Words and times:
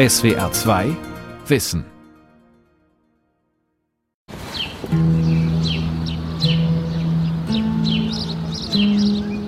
SWR 0.00 0.50
2 0.50 0.96
Wissen. 1.48 1.84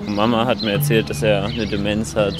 Mama 0.09 0.45
hat 0.45 0.61
mir 0.61 0.73
erzählt, 0.73 1.09
dass 1.09 1.23
er 1.23 1.45
eine 1.45 1.65
Demenz 1.65 2.15
hat. 2.15 2.35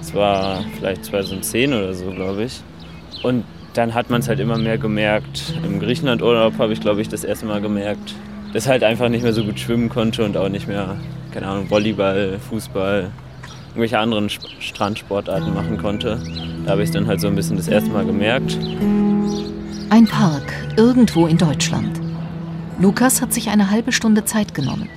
Es 0.00 0.14
war 0.14 0.62
vielleicht 0.76 1.06
2010 1.06 1.72
oder 1.72 1.94
so, 1.94 2.12
glaube 2.12 2.44
ich. 2.44 2.60
Und 3.24 3.42
dann 3.74 3.92
hat 3.92 4.08
man 4.08 4.20
es 4.20 4.28
halt 4.28 4.38
immer 4.38 4.56
mehr 4.56 4.78
gemerkt. 4.78 5.52
Im 5.64 5.80
Griechenlandurlaub 5.80 6.58
habe 6.58 6.72
ich, 6.72 6.80
glaube 6.80 7.00
ich, 7.00 7.08
das 7.08 7.24
erste 7.24 7.46
Mal 7.46 7.60
gemerkt, 7.60 8.14
dass 8.52 8.66
er 8.66 8.72
halt 8.74 8.84
einfach 8.84 9.08
nicht 9.08 9.24
mehr 9.24 9.32
so 9.32 9.42
gut 9.42 9.58
schwimmen 9.58 9.88
konnte 9.88 10.24
und 10.24 10.36
auch 10.36 10.48
nicht 10.48 10.68
mehr, 10.68 10.96
keine 11.32 11.48
Ahnung, 11.48 11.68
Volleyball, 11.68 12.38
Fußball, 12.38 13.10
irgendwelche 13.78 14.00
anderen 14.00 14.28
Strandsportarten 14.28 15.54
machen 15.54 15.78
konnte. 15.78 16.20
Da 16.64 16.72
habe 16.72 16.82
ich 16.82 16.90
dann 16.90 17.06
halt 17.06 17.20
so 17.20 17.28
ein 17.28 17.36
bisschen 17.36 17.56
das 17.56 17.68
erste 17.68 17.90
Mal 17.90 18.04
gemerkt. 18.04 18.58
Ein 19.88 20.04
Park 20.08 20.52
irgendwo 20.76 21.28
in 21.28 21.38
Deutschland. 21.38 22.00
Lukas 22.80 23.22
hat 23.22 23.32
sich 23.32 23.50
eine 23.50 23.70
halbe 23.70 23.92
Stunde 23.92 24.24
Zeit 24.24 24.52
genommen. 24.52 24.88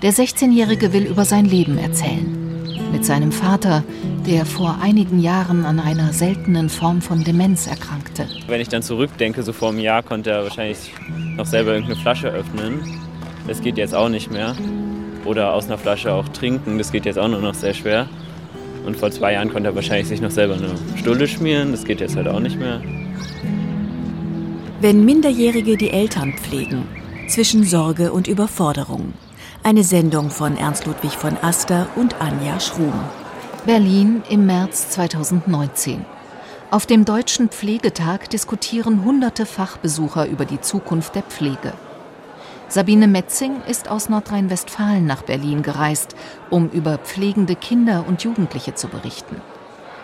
Der 0.00 0.14
16-Jährige 0.14 0.94
will 0.94 1.04
über 1.04 1.26
sein 1.26 1.44
Leben 1.44 1.76
erzählen. 1.76 2.64
Mit 2.90 3.04
seinem 3.04 3.32
Vater, 3.32 3.84
der 4.26 4.46
vor 4.46 4.78
einigen 4.80 5.20
Jahren 5.20 5.66
an 5.66 5.78
einer 5.78 6.14
seltenen 6.14 6.70
Form 6.70 7.02
von 7.02 7.22
Demenz 7.22 7.66
erkrankte. 7.66 8.26
Wenn 8.48 8.62
ich 8.62 8.68
dann 8.68 8.82
zurückdenke, 8.82 9.42
so 9.42 9.52
vor 9.52 9.68
einem 9.68 9.80
Jahr 9.80 10.02
konnte 10.02 10.30
er 10.30 10.42
wahrscheinlich 10.42 10.90
noch 11.36 11.44
selber 11.46 11.72
irgendeine 11.74 12.00
Flasche 12.00 12.28
öffnen. 12.28 12.80
Das 13.46 13.60
geht 13.60 13.76
jetzt 13.76 13.94
auch 13.94 14.08
nicht 14.08 14.30
mehr. 14.30 14.56
Oder 15.26 15.52
aus 15.52 15.66
einer 15.66 15.78
Flasche 15.78 16.12
auch 16.12 16.28
trinken, 16.28 16.78
das 16.78 16.92
geht 16.92 17.04
jetzt 17.04 17.18
auch 17.18 17.28
nur 17.28 17.40
noch 17.40 17.54
sehr 17.54 17.74
schwer. 17.74 18.08
Und 18.86 18.96
vor 18.96 19.10
zwei 19.10 19.32
Jahren 19.32 19.52
konnte 19.52 19.70
er 19.70 19.74
wahrscheinlich 19.74 20.08
sich 20.08 20.20
noch 20.20 20.30
selber 20.30 20.54
eine 20.54 20.74
Stulle 20.96 21.26
schmieren, 21.26 21.72
das 21.72 21.84
geht 21.84 22.00
jetzt 22.00 22.16
halt 22.16 22.28
auch 22.28 22.40
nicht 22.40 22.58
mehr. 22.58 22.80
Wenn 24.80 25.04
Minderjährige 25.04 25.76
die 25.76 25.90
Eltern 25.90 26.34
pflegen, 26.34 26.84
zwischen 27.28 27.64
Sorge 27.64 28.12
und 28.12 28.28
Überforderung. 28.28 29.12
Eine 29.62 29.82
Sendung 29.82 30.30
von 30.30 30.56
Ernst 30.56 30.86
Ludwig 30.86 31.12
von 31.12 31.36
Aster 31.42 31.88
und 31.96 32.20
Anja 32.20 32.60
Schrum. 32.60 32.92
Berlin 33.64 34.22
im 34.30 34.46
März 34.46 34.90
2019. 34.90 36.04
Auf 36.70 36.86
dem 36.86 37.04
Deutschen 37.04 37.48
Pflegetag 37.48 38.30
diskutieren 38.30 39.04
hunderte 39.04 39.44
Fachbesucher 39.44 40.26
über 40.28 40.44
die 40.44 40.60
Zukunft 40.60 41.14
der 41.14 41.22
Pflege. 41.22 41.72
Sabine 42.68 43.06
Metzing 43.06 43.62
ist 43.68 43.88
aus 43.88 44.08
Nordrhein-Westfalen 44.08 45.06
nach 45.06 45.22
Berlin 45.22 45.62
gereist, 45.62 46.16
um 46.50 46.68
über 46.68 46.98
pflegende 46.98 47.54
Kinder 47.54 48.04
und 48.08 48.24
Jugendliche 48.24 48.74
zu 48.74 48.88
berichten. 48.88 49.40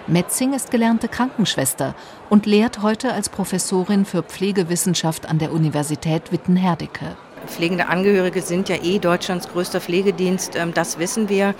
Metzing 0.06 0.52
ist 0.52 0.70
gelernte 0.70 1.08
Krankenschwester 1.08 1.96
und 2.30 2.46
lehrt 2.46 2.80
heute 2.80 3.12
als 3.12 3.28
Professorin 3.28 4.04
für 4.04 4.22
Pflegewissenschaft 4.22 5.26
an 5.28 5.40
der 5.40 5.52
Universität 5.52 6.30
Witten-Herdecke. 6.30 7.16
Pflegende 7.46 7.88
Angehörige 7.88 8.42
sind 8.42 8.68
ja 8.68 8.76
eh 8.82 8.98
Deutschlands 8.98 9.48
größter 9.48 9.80
Pflegedienst, 9.80 10.56
ähm, 10.56 10.74
das 10.74 10.98
wissen 10.98 11.28
wir. 11.28 11.54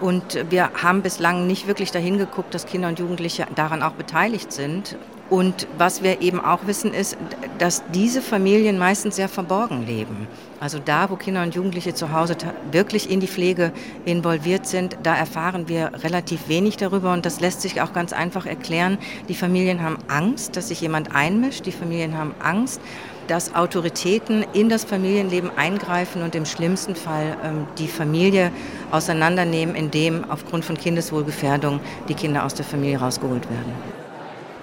Und 0.00 0.44
wir 0.50 0.70
haben 0.80 1.02
bislang 1.02 1.46
nicht 1.46 1.66
wirklich 1.66 1.90
dahin 1.90 2.18
geguckt, 2.18 2.54
dass 2.54 2.66
Kinder 2.66 2.88
und 2.88 2.98
Jugendliche 2.98 3.46
daran 3.56 3.82
auch 3.82 3.92
beteiligt 3.92 4.52
sind. 4.52 4.96
Und 5.30 5.66
was 5.76 6.02
wir 6.02 6.22
eben 6.22 6.40
auch 6.40 6.66
wissen, 6.66 6.94
ist, 6.94 7.18
dass 7.58 7.82
diese 7.92 8.22
Familien 8.22 8.78
meistens 8.78 9.16
sehr 9.16 9.28
verborgen 9.28 9.86
leben. 9.86 10.26
Also 10.58 10.78
da, 10.82 11.10
wo 11.10 11.16
Kinder 11.16 11.42
und 11.42 11.54
Jugendliche 11.54 11.92
zu 11.92 12.12
Hause 12.12 12.34
wirklich 12.72 13.10
in 13.10 13.20
die 13.20 13.26
Pflege 13.26 13.72
involviert 14.06 14.66
sind, 14.66 14.96
da 15.02 15.14
erfahren 15.14 15.68
wir 15.68 15.92
relativ 16.02 16.48
wenig 16.48 16.78
darüber. 16.78 17.12
Und 17.12 17.26
das 17.26 17.40
lässt 17.40 17.60
sich 17.60 17.82
auch 17.82 17.92
ganz 17.92 18.14
einfach 18.14 18.46
erklären. 18.46 18.96
Die 19.28 19.34
Familien 19.34 19.82
haben 19.82 19.98
Angst, 20.08 20.56
dass 20.56 20.68
sich 20.68 20.80
jemand 20.80 21.14
einmischt. 21.14 21.66
Die 21.66 21.72
Familien 21.72 22.16
haben 22.16 22.34
Angst, 22.40 22.80
dass 23.28 23.54
Autoritäten 23.54 24.44
in 24.54 24.68
das 24.68 24.84
Familienleben 24.84 25.56
eingreifen 25.56 26.22
und 26.22 26.34
im 26.34 26.46
schlimmsten 26.46 26.96
Fall 26.96 27.36
ähm, 27.44 27.66
die 27.78 27.86
Familie 27.86 28.50
auseinandernehmen, 28.90 29.76
indem 29.76 30.28
aufgrund 30.28 30.64
von 30.64 30.76
Kindeswohlgefährdung 30.76 31.80
die 32.08 32.14
Kinder 32.14 32.44
aus 32.44 32.54
der 32.54 32.64
Familie 32.64 32.98
rausgeholt 32.98 33.48
werden. 33.48 33.72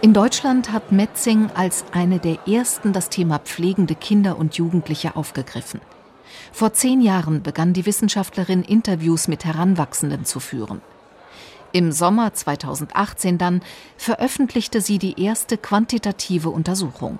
In 0.01 0.13
Deutschland 0.13 0.71
hat 0.71 0.91
Metzing 0.91 1.49
als 1.55 1.85
eine 1.91 2.19
der 2.19 2.47
ersten 2.47 2.91
das 2.91 3.09
Thema 3.09 3.39
pflegende 3.39 3.95
Kinder 3.95 4.37
und 4.37 4.55
Jugendliche 4.55 5.15
aufgegriffen. 5.15 5.79
Vor 6.51 6.73
zehn 6.73 7.01
Jahren 7.01 7.43
begann 7.43 7.73
die 7.73 7.85
Wissenschaftlerin 7.85 8.63
Interviews 8.63 9.27
mit 9.27 9.45
Heranwachsenden 9.45 10.25
zu 10.25 10.39
führen. 10.39 10.81
Im 11.71 11.91
Sommer 11.91 12.33
2018 12.33 13.37
dann 13.37 13.61
veröffentlichte 13.97 14.79
sie 14.79 14.97
die 14.97 15.21
erste 15.21 15.57
quantitative 15.57 16.49
Untersuchung. 16.49 17.19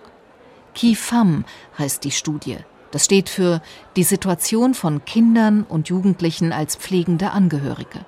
KIFAM 0.75 1.45
heißt 1.79 2.03
die 2.03 2.11
Studie. 2.11 2.57
Das 2.91 3.05
steht 3.05 3.29
für 3.29 3.61
die 3.95 4.03
Situation 4.03 4.73
von 4.73 5.03
Kindern 5.03 5.63
und 5.63 5.89
Jugendlichen 5.89 6.53
als 6.53 6.75
pflegende 6.75 7.31
Angehörige. 7.31 8.05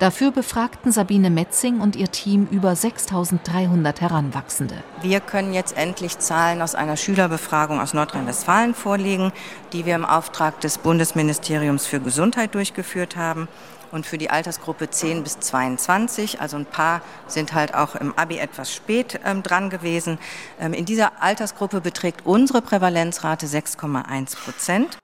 Dafür 0.00 0.32
befragten 0.32 0.90
Sabine 0.90 1.30
Metzing 1.30 1.80
und 1.80 1.94
ihr 1.94 2.10
Team 2.10 2.48
über 2.50 2.74
6300 2.74 4.00
Heranwachsende. 4.00 4.74
Wir 5.02 5.20
können 5.20 5.54
jetzt 5.54 5.76
endlich 5.76 6.18
Zahlen 6.18 6.62
aus 6.62 6.74
einer 6.74 6.96
Schülerbefragung 6.96 7.80
aus 7.80 7.94
Nordrhein-Westfalen 7.94 8.74
vorlegen, 8.74 9.32
die 9.72 9.86
wir 9.86 9.94
im 9.94 10.04
Auftrag 10.04 10.60
des 10.60 10.78
Bundesministeriums 10.78 11.86
für 11.86 12.00
Gesundheit 12.00 12.56
durchgeführt 12.56 13.16
haben. 13.16 13.46
Und 13.92 14.04
für 14.04 14.18
die 14.18 14.30
Altersgruppe 14.30 14.90
10 14.90 15.22
bis 15.22 15.38
22, 15.38 16.40
also 16.40 16.56
ein 16.56 16.66
paar 16.66 17.00
sind 17.28 17.54
halt 17.54 17.74
auch 17.74 17.94
im 17.94 18.12
Abi 18.18 18.38
etwas 18.38 18.74
spät 18.74 19.20
ähm, 19.24 19.44
dran 19.44 19.70
gewesen. 19.70 20.18
Ähm, 20.58 20.72
in 20.72 20.84
dieser 20.84 21.22
Altersgruppe 21.22 21.80
beträgt 21.80 22.26
unsere 22.26 22.60
Prävalenzrate 22.60 23.46
6,1 23.46 24.36
Prozent. 24.36 24.98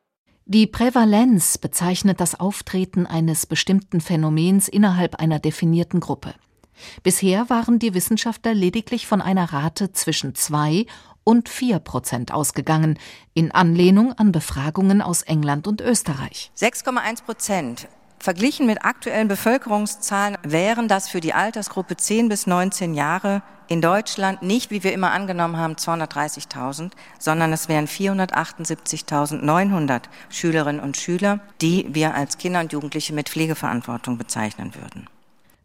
Die 0.53 0.67
Prävalenz 0.67 1.59
bezeichnet 1.59 2.21
das 2.21 2.41
Auftreten 2.41 3.07
eines 3.07 3.47
bestimmten 3.47 4.01
Phänomens 4.01 4.67
innerhalb 4.67 5.15
einer 5.21 5.39
definierten 5.39 6.01
Gruppe. 6.01 6.35
Bisher 7.05 7.49
waren 7.49 7.79
die 7.79 7.95
Wissenschaftler 7.95 8.53
lediglich 8.53 9.07
von 9.07 9.23
einer 9.23 9.53
Rate 9.53 9.93
zwischen 9.93 10.35
zwei 10.35 10.87
und 11.23 11.49
vier 11.49 11.79
Prozent 11.79 12.33
ausgegangen, 12.33 12.99
in 13.33 13.53
Anlehnung 13.53 14.13
an 14.15 14.33
Befragungen 14.33 15.03
aus 15.03 15.23
England 15.23 15.69
und 15.69 15.81
Österreich. 15.81 16.51
6,1 16.59 17.23
Prozent 17.23 17.89
Verglichen 18.23 18.67
mit 18.67 18.85
aktuellen 18.85 19.29
Bevölkerungszahlen 19.29 20.37
wären 20.43 20.89
das 20.89 21.09
für 21.09 21.21
die 21.21 21.33
Altersgruppe 21.33 21.97
10 21.97 22.29
bis 22.29 22.47
19 22.47 22.93
Jahre 22.93 23.41
in 23.67 23.81
Deutschland 23.81 24.43
nicht, 24.43 24.71
wie 24.71 24.85
wir 24.85 24.93
immer 24.93 25.13
angenommen 25.13 25.57
haben, 25.57 25.77
230.000, 25.77 26.91
sondern 27.19 27.51
es 27.55 27.71
wären 27.71 27.87
478.900 27.87 30.03
Schülerinnen 30.29 30.83
und 30.83 30.99
Schüler, 30.99 31.41
die 31.63 31.87
wir 31.95 32.15
als 32.15 32.37
Kinder 32.37 32.61
und 32.61 32.75
Jugendliche 32.75 33.15
mit 33.15 33.31
Pflegeverantwortung 33.31 34.19
bezeichnen 34.19 34.75
würden. 34.75 35.09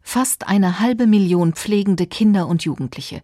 Fast 0.00 0.48
eine 0.48 0.80
halbe 0.80 1.06
Million 1.06 1.52
pflegende 1.52 2.06
Kinder 2.06 2.46
und 2.46 2.64
Jugendliche. 2.64 3.22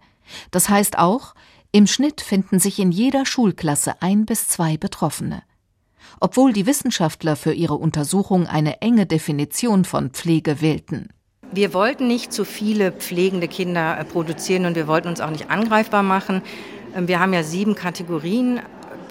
Das 0.51 0.69
heißt 0.69 0.99
auch, 0.99 1.33
im 1.71 1.87
Schnitt 1.87 2.21
finden 2.21 2.59
sich 2.59 2.79
in 2.79 2.93
jeder 2.93 3.25
Schulklasse 3.25 4.03
ein 4.03 4.27
bis 4.27 4.49
zwei 4.49 4.77
Betroffene 4.77 5.43
obwohl 6.21 6.53
die 6.53 6.67
Wissenschaftler 6.67 7.37
für 7.37 7.53
ihre 7.53 7.75
Untersuchung 7.75 8.47
eine 8.47 8.81
enge 8.81 9.07
Definition 9.07 9.85
von 9.85 10.11
Pflege 10.11 10.61
wählten. 10.61 11.09
Wir 11.55 11.75
wollten 11.75 12.07
nicht 12.07 12.33
zu 12.33 12.47
viele 12.47 12.93
pflegende 12.93 13.47
Kinder 13.47 13.99
äh, 13.99 14.05
produzieren 14.05 14.65
und 14.65 14.75
wir 14.75 14.87
wollten 14.87 15.09
uns 15.09 15.21
auch 15.21 15.31
nicht 15.31 15.51
angreifbar 15.51 16.03
machen. 16.03 16.41
Ähm, 16.97 17.09
wir 17.09 17.21
haben 17.21 17.35
ja 17.35 17.43
sieben 17.43 17.75
Kategorien 17.75 18.61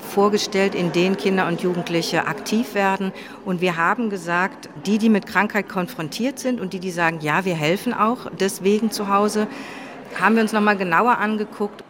vorgestellt, 0.02 0.76
in 0.76 0.92
denen 0.92 1.18
Kinder 1.18 1.48
und 1.48 1.62
Jugendliche 1.62 2.26
aktiv 2.26 2.74
werden. 2.74 3.12
Und 3.46 3.62
wir 3.62 3.78
haben 3.78 4.10
gesagt, 4.10 4.70
die, 4.86 4.98
die 4.98 5.10
mit 5.10 5.28
Krankheit 5.28 5.70
konfrontiert 5.70 6.40
sind 6.40 6.60
und 6.60 6.74
die, 6.74 6.80
die 6.80 6.92
sagen, 6.92 7.20
ja, 7.22 7.46
wir 7.46 7.56
helfen 7.56 7.94
auch 7.94 8.32
deswegen 8.40 8.92
zu 8.92 9.08
Hause, 9.08 9.48
haben 10.20 10.36
wir 10.36 10.42
uns 10.42 10.52
nochmal 10.52 10.78
genauer 10.78 11.20
angeguckt. 11.20 11.84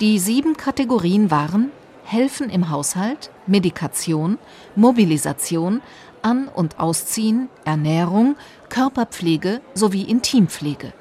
Die 0.00 0.18
sieben 0.18 0.56
Kategorien 0.56 1.30
waren 1.30 1.70
Helfen 2.04 2.50
im 2.50 2.70
Haushalt, 2.70 3.30
Medikation, 3.46 4.38
Mobilisation, 4.76 5.82
An- 6.22 6.48
und 6.48 6.78
Ausziehen, 6.78 7.48
Ernährung, 7.64 8.36
Körperpflege 8.68 9.60
sowie 9.74 10.02
Intimpflege. 10.02 10.92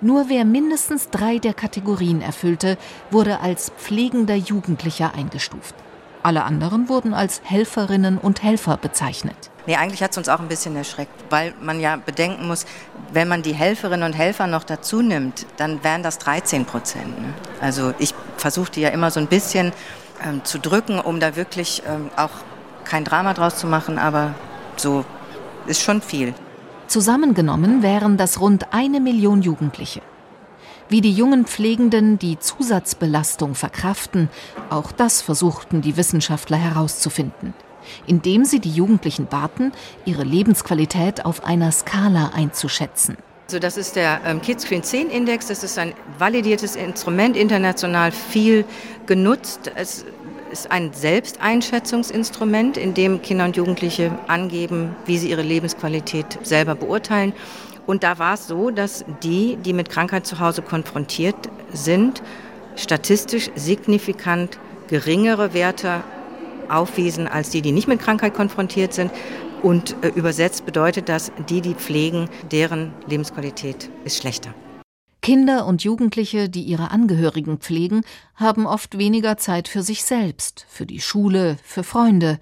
Nur 0.00 0.28
wer 0.28 0.44
mindestens 0.44 1.08
drei 1.10 1.38
der 1.38 1.54
Kategorien 1.54 2.20
erfüllte, 2.20 2.76
wurde 3.10 3.40
als 3.40 3.70
pflegender 3.78 4.34
Jugendlicher 4.34 5.14
eingestuft. 5.14 5.74
Alle 6.22 6.44
anderen 6.44 6.88
wurden 6.88 7.12
als 7.12 7.42
Helferinnen 7.44 8.16
und 8.16 8.42
Helfer 8.42 8.78
bezeichnet. 8.78 9.36
Nee, 9.66 9.76
eigentlich 9.76 10.02
hat 10.02 10.12
es 10.12 10.18
uns 10.18 10.28
auch 10.28 10.40
ein 10.40 10.48
bisschen 10.48 10.74
erschreckt, 10.74 11.12
weil 11.30 11.54
man 11.60 11.80
ja 11.80 11.96
bedenken 11.96 12.46
muss, 12.46 12.66
wenn 13.12 13.28
man 13.28 13.42
die 13.42 13.54
Helferinnen 13.54 14.10
und 14.10 14.18
Helfer 14.18 14.46
noch 14.46 14.64
dazu 14.64 15.00
nimmt, 15.00 15.46
dann 15.58 15.84
wären 15.84 16.02
das 16.02 16.18
13 16.18 16.64
Prozent. 16.64 17.18
Ne? 17.20 17.34
Also 17.60 17.94
ich 17.98 18.14
versuchte 18.36 18.80
ja 18.80 18.88
immer 18.88 19.10
so 19.10 19.20
ein 19.20 19.26
bisschen 19.26 19.72
ähm, 20.24 20.44
zu 20.44 20.58
drücken, 20.58 20.98
um 20.98 21.20
da 21.20 21.36
wirklich 21.36 21.82
ähm, 21.86 22.10
auch 22.16 22.30
kein 22.84 23.04
Drama 23.04 23.34
draus 23.34 23.56
zu 23.56 23.66
machen, 23.66 23.98
aber 23.98 24.34
so 24.76 25.04
ist 25.66 25.82
schon 25.82 26.02
viel. 26.02 26.34
Zusammengenommen 26.86 27.82
wären 27.82 28.16
das 28.16 28.40
rund 28.40 28.72
eine 28.72 29.00
Million 29.00 29.42
Jugendliche. 29.42 30.02
Wie 30.88 31.00
die 31.00 31.12
jungen 31.12 31.46
Pflegenden 31.46 32.18
die 32.18 32.38
Zusatzbelastung 32.38 33.54
verkraften, 33.54 34.28
auch 34.68 34.92
das 34.92 35.22
versuchten 35.22 35.80
die 35.80 35.96
Wissenschaftler 35.96 36.58
herauszufinden, 36.58 37.54
indem 38.06 38.44
sie 38.44 38.60
die 38.60 38.70
Jugendlichen 38.70 39.26
baten, 39.26 39.72
ihre 40.04 40.24
Lebensqualität 40.24 41.24
auf 41.24 41.44
einer 41.44 41.72
Skala 41.72 42.32
einzuschätzen. 42.34 43.16
Also 43.46 43.58
das 43.58 43.76
ist 43.76 43.96
der 43.96 44.22
ähm, 44.24 44.40
Kidscreen 44.40 44.82
10 44.82 45.10
Index. 45.10 45.48
Das 45.48 45.62
ist 45.62 45.78
ein 45.78 45.92
validiertes 46.18 46.76
Instrument, 46.76 47.36
international 47.36 48.10
viel 48.10 48.64
genutzt. 49.04 49.70
Es 49.74 50.06
ist 50.50 50.70
ein 50.70 50.94
Selbsteinschätzungsinstrument, 50.94 52.78
in 52.78 52.94
dem 52.94 53.20
Kinder 53.20 53.44
und 53.44 53.56
Jugendliche 53.56 54.12
angeben, 54.28 54.96
wie 55.04 55.18
sie 55.18 55.28
ihre 55.28 55.42
Lebensqualität 55.42 56.38
selber 56.42 56.74
beurteilen. 56.74 57.34
Und 57.86 58.02
da 58.02 58.18
war 58.18 58.34
es 58.34 58.46
so, 58.46 58.70
dass 58.70 59.04
die, 59.22 59.56
die 59.56 59.74
mit 59.74 59.90
Krankheit 59.90 60.26
zu 60.26 60.38
Hause 60.38 60.62
konfrontiert 60.62 61.36
sind, 61.70 62.22
statistisch 62.76 63.50
signifikant 63.54 64.58
geringere 64.88 65.52
Werte 65.52 66.02
aufwiesen 66.68 67.28
als 67.28 67.50
die, 67.50 67.60
die 67.60 67.72
nicht 67.72 67.88
mit 67.88 68.00
Krankheit 68.00 68.32
konfrontiert 68.32 68.94
sind. 68.94 69.10
Und 69.64 69.96
äh, 70.02 70.08
übersetzt 70.08 70.66
bedeutet 70.66 71.08
das, 71.08 71.32
die, 71.48 71.62
die 71.62 71.74
pflegen, 71.74 72.28
deren 72.52 72.92
Lebensqualität 73.06 73.88
ist 74.04 74.18
schlechter. 74.18 74.52
Kinder 75.22 75.64
und 75.64 75.82
Jugendliche, 75.82 76.50
die 76.50 76.60
ihre 76.60 76.90
Angehörigen 76.90 77.56
pflegen, 77.56 78.02
haben 78.34 78.66
oft 78.66 78.98
weniger 78.98 79.38
Zeit 79.38 79.68
für 79.68 79.82
sich 79.82 80.04
selbst, 80.04 80.66
für 80.68 80.84
die 80.84 81.00
Schule, 81.00 81.56
für 81.64 81.82
Freunde. 81.82 82.38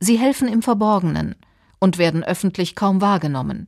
Sie 0.00 0.16
helfen 0.16 0.48
im 0.48 0.62
Verborgenen 0.62 1.36
und 1.80 1.98
werden 1.98 2.24
öffentlich 2.24 2.74
kaum 2.74 3.02
wahrgenommen. 3.02 3.66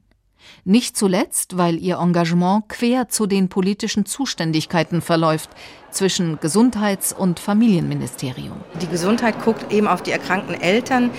Nicht 0.64 0.96
zuletzt, 0.96 1.58
weil 1.58 1.76
ihr 1.76 1.98
Engagement 1.98 2.68
quer 2.68 3.08
zu 3.08 3.26
den 3.26 3.48
politischen 3.48 4.06
Zuständigkeiten 4.06 5.02
verläuft 5.02 5.50
zwischen 5.90 6.38
Gesundheits- 6.40 7.12
und 7.12 7.40
Familienministerium. 7.40 8.60
Die 8.80 8.86
Gesundheit 8.86 9.42
guckt 9.44 9.72
eben 9.72 9.86
auf 9.86 10.02
die 10.02 10.12
erkrankten 10.12 10.54
Eltern, 10.54 11.10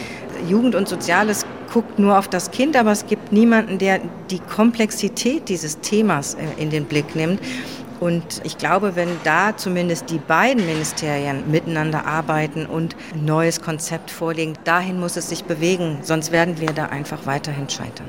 Jugend 0.48 0.76
und 0.76 0.88
Soziales 0.88 1.46
guckt 1.72 2.00
nur 2.00 2.18
auf 2.18 2.28
das 2.28 2.52
Kind, 2.52 2.76
aber 2.76 2.92
es 2.92 3.06
gibt 3.08 3.32
niemanden, 3.32 3.78
der 3.78 4.00
die 4.30 4.40
Komplexität 4.40 5.50
dieses 5.50 5.80
Themas 5.80 6.36
äh, 6.36 6.62
in 6.62 6.70
den 6.70 6.86
Blick 6.86 7.16
nimmt. 7.16 7.40
Und 8.00 8.42
ich 8.44 8.58
glaube, 8.58 8.96
wenn 8.96 9.10
da 9.24 9.58
zumindest 9.58 10.12
die 10.12 10.20
beiden 10.20 10.66
Ministerien 10.66 11.50
miteinander 11.50 12.06
arbeiten 12.06 12.66
und 12.68 12.96
ein 13.14 13.26
neues 13.26 13.62
Konzept 13.62 14.12
vorlegen, 14.12 14.54
dahin 14.66 15.00
muss 15.00 15.18
es 15.18 15.30
sich 15.30 15.46
bewegen, 15.46 16.00
sonst 16.04 16.32
werden 16.32 16.60
wir 16.62 16.74
da 16.74 16.86
einfach 16.86 17.26
weiterhin 17.26 17.68
scheitern. 17.70 18.08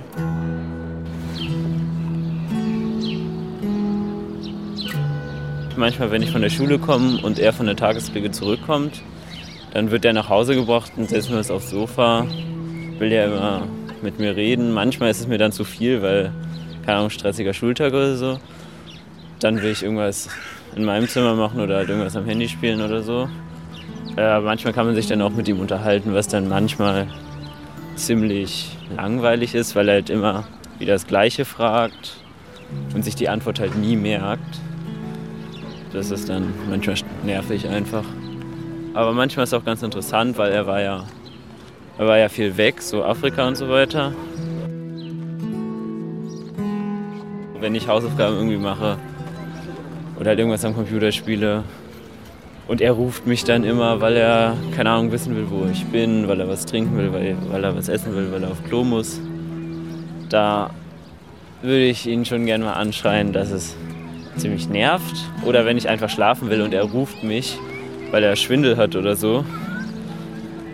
Manchmal, 5.76 6.10
wenn 6.10 6.22
ich 6.22 6.32
von 6.32 6.42
der 6.42 6.50
Schule 6.50 6.78
komme 6.78 7.20
und 7.22 7.38
er 7.38 7.52
von 7.52 7.66
der 7.66 7.76
Tagespflege 7.76 8.30
zurückkommt, 8.32 9.00
dann 9.72 9.90
wird 9.90 10.04
er 10.04 10.12
nach 10.12 10.28
Hause 10.28 10.54
gebracht 10.54 10.92
und 10.96 11.08
setzen 11.08 11.30
wir 11.30 11.38
uns 11.38 11.50
aufs 11.50 11.70
Sofa. 11.70 12.26
Will 12.98 13.12
ja 13.12 13.26
immer 13.26 13.66
mit 14.02 14.18
mir 14.18 14.36
reden. 14.36 14.72
Manchmal 14.72 15.10
ist 15.10 15.20
es 15.20 15.26
mir 15.26 15.38
dann 15.38 15.52
zu 15.52 15.64
viel, 15.64 16.02
weil, 16.02 16.32
keine 16.84 16.98
Ahnung, 16.98 17.10
stressiger 17.10 17.52
Schultag 17.54 17.92
oder 17.92 18.16
so. 18.16 18.38
Dann 19.40 19.62
will 19.62 19.70
ich 19.70 19.82
irgendwas 19.82 20.28
in 20.74 20.84
meinem 20.84 21.08
Zimmer 21.08 21.34
machen 21.34 21.60
oder 21.60 21.76
halt 21.76 21.88
irgendwas 21.88 22.16
am 22.16 22.24
Handy 22.24 22.48
spielen 22.48 22.80
oder 22.80 23.02
so. 23.02 23.28
Äh, 24.16 24.40
manchmal 24.40 24.72
kann 24.72 24.86
man 24.86 24.94
sich 24.94 25.06
dann 25.06 25.22
auch 25.22 25.30
mit 25.30 25.46
ihm 25.48 25.60
unterhalten, 25.60 26.12
was 26.12 26.28
dann 26.28 26.48
manchmal 26.48 27.06
ziemlich 27.94 28.76
langweilig 28.96 29.54
ist, 29.54 29.76
weil 29.76 29.88
er 29.88 29.94
halt 29.94 30.10
immer 30.10 30.44
wieder 30.78 30.94
das 30.94 31.06
Gleiche 31.06 31.44
fragt 31.44 32.16
und 32.94 33.04
sich 33.04 33.14
die 33.14 33.28
Antwort 33.28 33.60
halt 33.60 33.76
nie 33.76 33.96
merkt. 33.96 34.60
Das 35.92 36.10
ist 36.10 36.28
dann 36.28 36.52
manchmal 36.68 36.96
nervig 37.24 37.68
einfach. 37.68 38.04
Aber 38.94 39.12
manchmal 39.12 39.44
ist 39.44 39.52
es 39.52 39.58
auch 39.58 39.64
ganz 39.64 39.82
interessant, 39.82 40.36
weil 40.38 40.52
er 40.52 40.66
war 40.66 40.80
ja, 40.80 41.04
er 41.98 42.06
war 42.06 42.16
ja 42.16 42.28
viel 42.28 42.56
weg, 42.56 42.80
so 42.80 43.04
Afrika 43.04 43.46
und 43.46 43.56
so 43.56 43.68
weiter. 43.68 44.12
Wenn 47.60 47.74
ich 47.74 47.88
Hausaufgaben 47.88 48.36
irgendwie 48.36 48.56
mache 48.56 48.96
oder 50.16 50.30
halt 50.30 50.38
irgendwas 50.38 50.64
am 50.64 50.74
Computer 50.74 51.10
spiele 51.10 51.64
und 52.68 52.80
er 52.80 52.92
ruft 52.92 53.26
mich 53.26 53.42
dann 53.42 53.64
immer, 53.64 54.00
weil 54.00 54.16
er, 54.16 54.56
keine 54.76 54.90
Ahnung, 54.90 55.10
wissen 55.10 55.34
will, 55.34 55.50
wo 55.50 55.66
ich 55.70 55.84
bin, 55.86 56.28
weil 56.28 56.38
er 56.38 56.48
was 56.48 56.66
trinken 56.66 56.96
will, 56.96 57.12
weil, 57.12 57.36
weil 57.50 57.64
er 57.64 57.76
was 57.76 57.88
essen 57.88 58.14
will, 58.14 58.30
weil 58.30 58.44
er 58.44 58.52
auf 58.52 58.62
Klo 58.64 58.84
muss, 58.84 59.20
da 60.28 60.70
würde 61.62 61.84
ich 61.84 62.06
ihn 62.06 62.24
schon 62.24 62.46
gerne 62.46 62.64
mal 62.64 62.74
anschreien, 62.74 63.32
dass 63.32 63.50
es 63.50 63.74
ziemlich 64.36 64.68
nervt. 64.68 65.16
Oder 65.44 65.66
wenn 65.66 65.76
ich 65.76 65.88
einfach 65.88 66.10
schlafen 66.10 66.48
will 66.48 66.62
und 66.62 66.72
er 66.72 66.84
ruft 66.84 67.24
mich, 67.24 67.58
weil 68.12 68.22
er 68.22 68.36
Schwindel 68.36 68.76
hat 68.76 68.94
oder 68.94 69.16
so. 69.16 69.44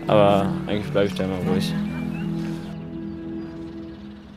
Aber 0.07 0.53
eigentlich 0.67 0.91
bleibe 0.91 1.07
ich 1.07 1.15
da 1.15 1.23
immer 1.23 1.37
ruhig. 1.49 1.73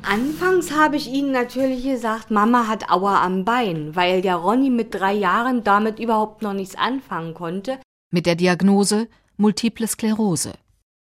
Anfangs 0.03 0.75
habe 0.75 0.97
ich 0.97 1.09
ihnen 1.09 1.33
natürlich 1.33 1.85
gesagt, 1.85 2.31
Mama 2.31 2.67
hat 2.67 2.91
Aua 2.91 3.23
am 3.23 3.45
Bein, 3.45 3.95
weil 3.95 4.23
der 4.23 4.37
Ronny 4.37 4.71
mit 4.71 4.95
drei 4.95 5.13
Jahren 5.13 5.65
damit 5.65 5.99
überhaupt 5.99 6.41
noch 6.41 6.55
nichts 6.55 6.77
anfangen 6.77 7.35
konnte. 7.35 7.79
Mit 8.11 8.25
der 8.25 8.35
Diagnose 8.35 9.09
Multiple 9.37 9.87
Sklerose. 9.87 10.55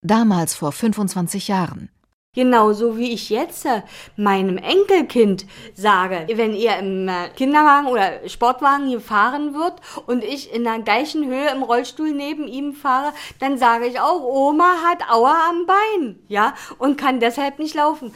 Damals 0.02 0.54
vor 0.54 0.72
25 0.72 1.48
Jahren. 1.48 1.88
Genauso 2.32 2.96
wie 2.96 3.10
ich 3.10 3.28
jetzt 3.28 3.66
äh, 3.66 3.82
meinem 4.16 4.56
Enkelkind 4.56 5.46
sage, 5.74 6.28
wenn 6.32 6.54
er 6.54 6.78
im 6.78 7.08
äh, 7.08 7.28
Kinderwagen 7.34 7.88
oder 7.88 8.28
Sportwagen 8.28 8.92
gefahren 8.92 9.52
wird 9.52 9.80
und 10.06 10.22
ich 10.22 10.52
in 10.52 10.62
der 10.62 10.78
gleichen 10.78 11.26
Höhe 11.26 11.50
im 11.50 11.64
Rollstuhl 11.64 12.12
neben 12.12 12.46
ihm 12.46 12.72
fahre, 12.72 13.12
dann 13.40 13.58
sage 13.58 13.86
ich 13.86 13.98
auch, 13.98 14.22
Oma 14.22 14.76
hat 14.88 15.10
Aua 15.10 15.50
am 15.50 15.66
Bein, 15.66 16.20
ja, 16.28 16.54
und 16.78 16.96
kann 16.96 17.18
deshalb 17.18 17.58
nicht 17.58 17.74
laufen. 17.74 18.14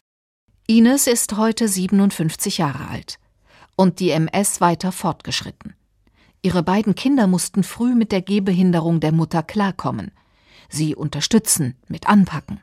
Ines 0.69 1.09
ist 1.09 1.37
heute 1.37 1.67
57 1.67 2.59
Jahre 2.59 2.87
alt 2.89 3.19
und 3.75 3.99
die 3.99 4.11
MS 4.11 4.61
weiter 4.61 4.93
fortgeschritten. 4.93 5.75
Ihre 6.41 6.63
beiden 6.63 6.95
Kinder 6.95 7.27
mussten 7.27 7.65
früh 7.65 7.97
mit 7.97 8.13
der 8.13 8.23
Gehbehinderung 8.23 9.01
der 9.01 9.11
Mutter 9.11 9.43
klarkommen. 9.43 10.13
Sie 10.69 10.95
unterstützen, 10.95 11.77
mit 11.89 12.09
anpacken 12.09 12.61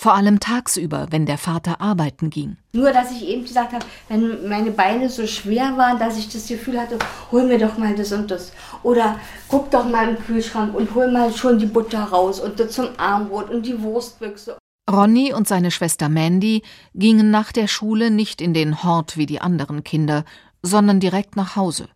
vor 0.00 0.14
allem 0.14 0.40
tagsüber, 0.40 1.08
wenn 1.10 1.26
der 1.26 1.36
Vater 1.36 1.82
arbeiten 1.82 2.30
ging. 2.30 2.56
Nur, 2.72 2.90
dass 2.90 3.12
ich 3.12 3.28
eben 3.28 3.42
gesagt 3.42 3.74
habe, 3.74 3.84
wenn 4.08 4.48
meine 4.48 4.70
Beine 4.70 5.10
so 5.10 5.26
schwer 5.26 5.76
waren, 5.76 5.98
dass 5.98 6.16
ich 6.16 6.30
das 6.30 6.46
Gefühl 6.46 6.80
hatte, 6.80 6.98
hol 7.30 7.42
mir 7.44 7.58
doch 7.58 7.76
mal 7.76 7.94
das 7.94 8.10
und 8.10 8.30
das. 8.30 8.52
Oder 8.82 9.20
guck 9.48 9.70
doch 9.70 9.86
mal 9.86 10.08
im 10.08 10.18
Kühlschrank 10.18 10.74
und 10.74 10.94
hol 10.94 11.12
mal 11.12 11.30
schon 11.34 11.58
die 11.58 11.66
Butter 11.66 12.02
raus 12.02 12.40
und 12.40 12.58
das 12.58 12.72
zum 12.72 12.88
Armbrot 12.96 13.50
und 13.50 13.66
die 13.66 13.82
Wurstbüchse. 13.82 14.56
Ronny 14.90 15.34
und 15.34 15.46
seine 15.46 15.70
Schwester 15.70 16.08
Mandy 16.08 16.62
gingen 16.94 17.30
nach 17.30 17.52
der 17.52 17.68
Schule 17.68 18.10
nicht 18.10 18.40
in 18.40 18.54
den 18.54 18.82
Hort 18.82 19.18
wie 19.18 19.26
die 19.26 19.42
anderen 19.42 19.84
Kinder, 19.84 20.24
sondern 20.62 21.00
direkt 21.00 21.36
nach 21.36 21.56
Hause. 21.56 21.90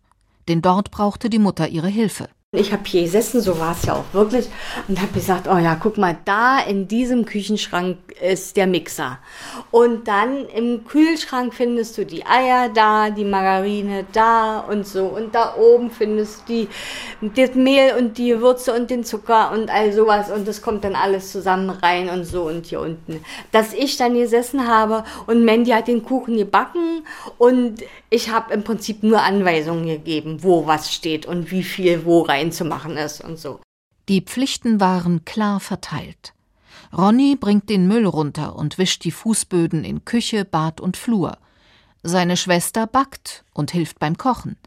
Denn 0.47 0.61
dort 0.61 0.91
brauchte 0.91 1.31
die 1.31 1.39
Mutter 1.39 1.69
ihre 1.69 1.89
Hilfe. 1.89 2.29
Ich 2.51 2.71
habe 2.71 2.83
hier 2.85 3.01
gesessen, 3.01 3.41
so 3.41 3.59
war 3.59 3.73
es 3.73 3.85
ja 3.85 3.93
auch 3.93 4.13
wirklich, 4.13 4.47
und 4.87 5.01
habe 5.01 5.11
gesagt, 5.11 5.47
oh 5.47 5.57
ja, 5.57 5.75
guck 5.75 5.97
mal, 5.97 6.15
da 6.25 6.59
in 6.59 6.87
diesem 6.87 7.25
Küchenschrank 7.25 7.97
ist 8.21 8.55
der 8.55 8.65
Mixer. 8.65 9.19
Und 9.71 10.07
dann 10.07 10.47
im 10.47 10.85
Kühlschrank 10.85 11.53
findest 11.53 11.97
du 11.97 12.05
die 12.05 12.25
Eier 12.25 12.69
da, 12.69 13.09
die 13.09 13.25
Margarine 13.25 14.05
da 14.13 14.59
und 14.59 14.87
so. 14.87 15.05
Und 15.05 15.35
da 15.35 15.55
oben 15.55 15.91
findest 15.91 16.47
du 16.47 16.67
das 17.35 17.55
Mehl 17.55 17.95
und 17.97 18.17
die 18.17 18.39
Würze 18.39 18.73
und 18.73 18.89
den 18.89 19.03
Zucker 19.03 19.51
und 19.51 19.69
all 19.69 19.91
sowas. 19.91 20.31
Und 20.31 20.47
das 20.47 20.61
kommt 20.61 20.85
dann 20.85 20.95
alles 20.95 21.31
zusammen 21.31 21.69
rein 21.69 22.09
und 22.09 22.23
so 22.23 22.43
und 22.43 22.67
hier 22.67 22.79
unten. 22.79 23.23
Dass 23.51 23.73
ich 23.73 23.97
dann 23.97 24.13
gesessen 24.13 24.67
habe 24.67 25.03
und 25.27 25.43
Mandy 25.43 25.71
hat 25.71 25.89
den 25.89 26.03
Kuchen 26.03 26.37
gebacken 26.37 27.05
und 27.37 27.83
ich 28.09 28.29
habe 28.29 28.53
im 28.53 28.63
Prinzip 28.63 29.03
nur 29.03 29.21
Anweisungen 29.21 29.87
gegeben, 29.87 30.37
wo 30.41 30.65
was 30.65 30.93
steht 30.93 31.25
und 31.25 31.51
wie 31.51 31.63
viel 31.63 32.05
wo 32.05 32.21
reinzumachen 32.45 32.97
ist 32.97 33.21
und 33.21 33.37
so. 33.37 33.59
Die 34.07 34.21
Pflichten 34.21 34.79
waren 34.79 35.25
klar 35.25 35.59
verteilt. 35.59 36.33
Ronny 36.95 37.35
bringt 37.35 37.69
den 37.69 37.87
Müll 37.87 38.05
runter 38.05 38.55
und 38.55 38.77
wischt 38.77 39.03
die 39.03 39.11
Fußböden 39.11 39.83
in 39.83 40.05
Küche, 40.05 40.45
Bad 40.45 40.79
und 40.79 40.97
Flur. 40.97 41.37
Seine 42.03 42.37
Schwester 42.37 42.85
backt 42.85 43.43
und 43.53 43.71
hilft 43.71 43.99
beim 43.99 44.17
Kochen. 44.17 44.57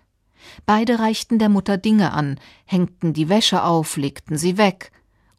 Beide 0.66 0.99
reichten 0.99 1.38
der 1.38 1.49
Mutter 1.49 1.76
Dinge 1.76 2.12
an, 2.12 2.40
hängten 2.64 3.12
die 3.12 3.28
Wäsche 3.28 3.62
auf, 3.62 3.97
legten 3.97 4.37
sie 4.37 4.58
weg, 4.58 4.90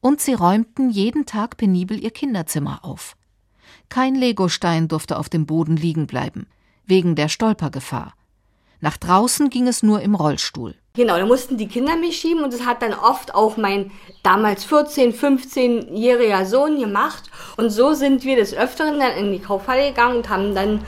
und 0.01 0.22
sie 0.22 0.34
räumten 0.34 0.89
jeden 0.89 1.25
Tag 1.25 1.58
penibel 1.58 2.01
ihr 2.01 2.12
Kinderzimmer 2.12 2.86
auf. 2.86 3.17
Kein 3.89 4.15
Legostein 4.15 4.88
durfte 4.88 5.17
auf 5.17 5.29
dem 5.29 5.46
Boden 5.46 5.75
liegen 5.75 6.08
bleiben 6.08 6.48
wegen 6.86 7.15
der 7.15 7.29
Stolpergefahr. 7.29 8.13
Nach 8.81 8.98
draußen 8.98 9.50
ging 9.50 9.67
es 9.67 9.83
nur 9.83 10.01
im 10.01 10.15
Rollstuhl. 10.15 10.75
Genau, 10.93 11.17
da 11.17 11.25
mussten 11.25 11.57
die 11.57 11.67
Kinder 11.67 11.95
mich 11.98 12.17
schieben 12.17 12.43
und 12.43 12.53
das 12.53 12.65
hat 12.65 12.81
dann 12.81 12.93
oft 12.93 13.36
auch 13.36 13.57
mein 13.57 13.91
damals 14.24 14.67
14-, 14.67 15.13
15-jähriger 15.13 16.45
Sohn 16.45 16.79
gemacht. 16.79 17.29
Und 17.57 17.69
so 17.69 17.93
sind 17.93 18.24
wir 18.24 18.36
des 18.36 18.53
Öfteren 18.53 19.00
dann 19.00 19.17
in 19.17 19.31
die 19.31 19.39
Kaufhalle 19.39 19.89
gegangen 19.89 20.17
und 20.17 20.29
haben 20.29 20.55
dann 20.55 20.81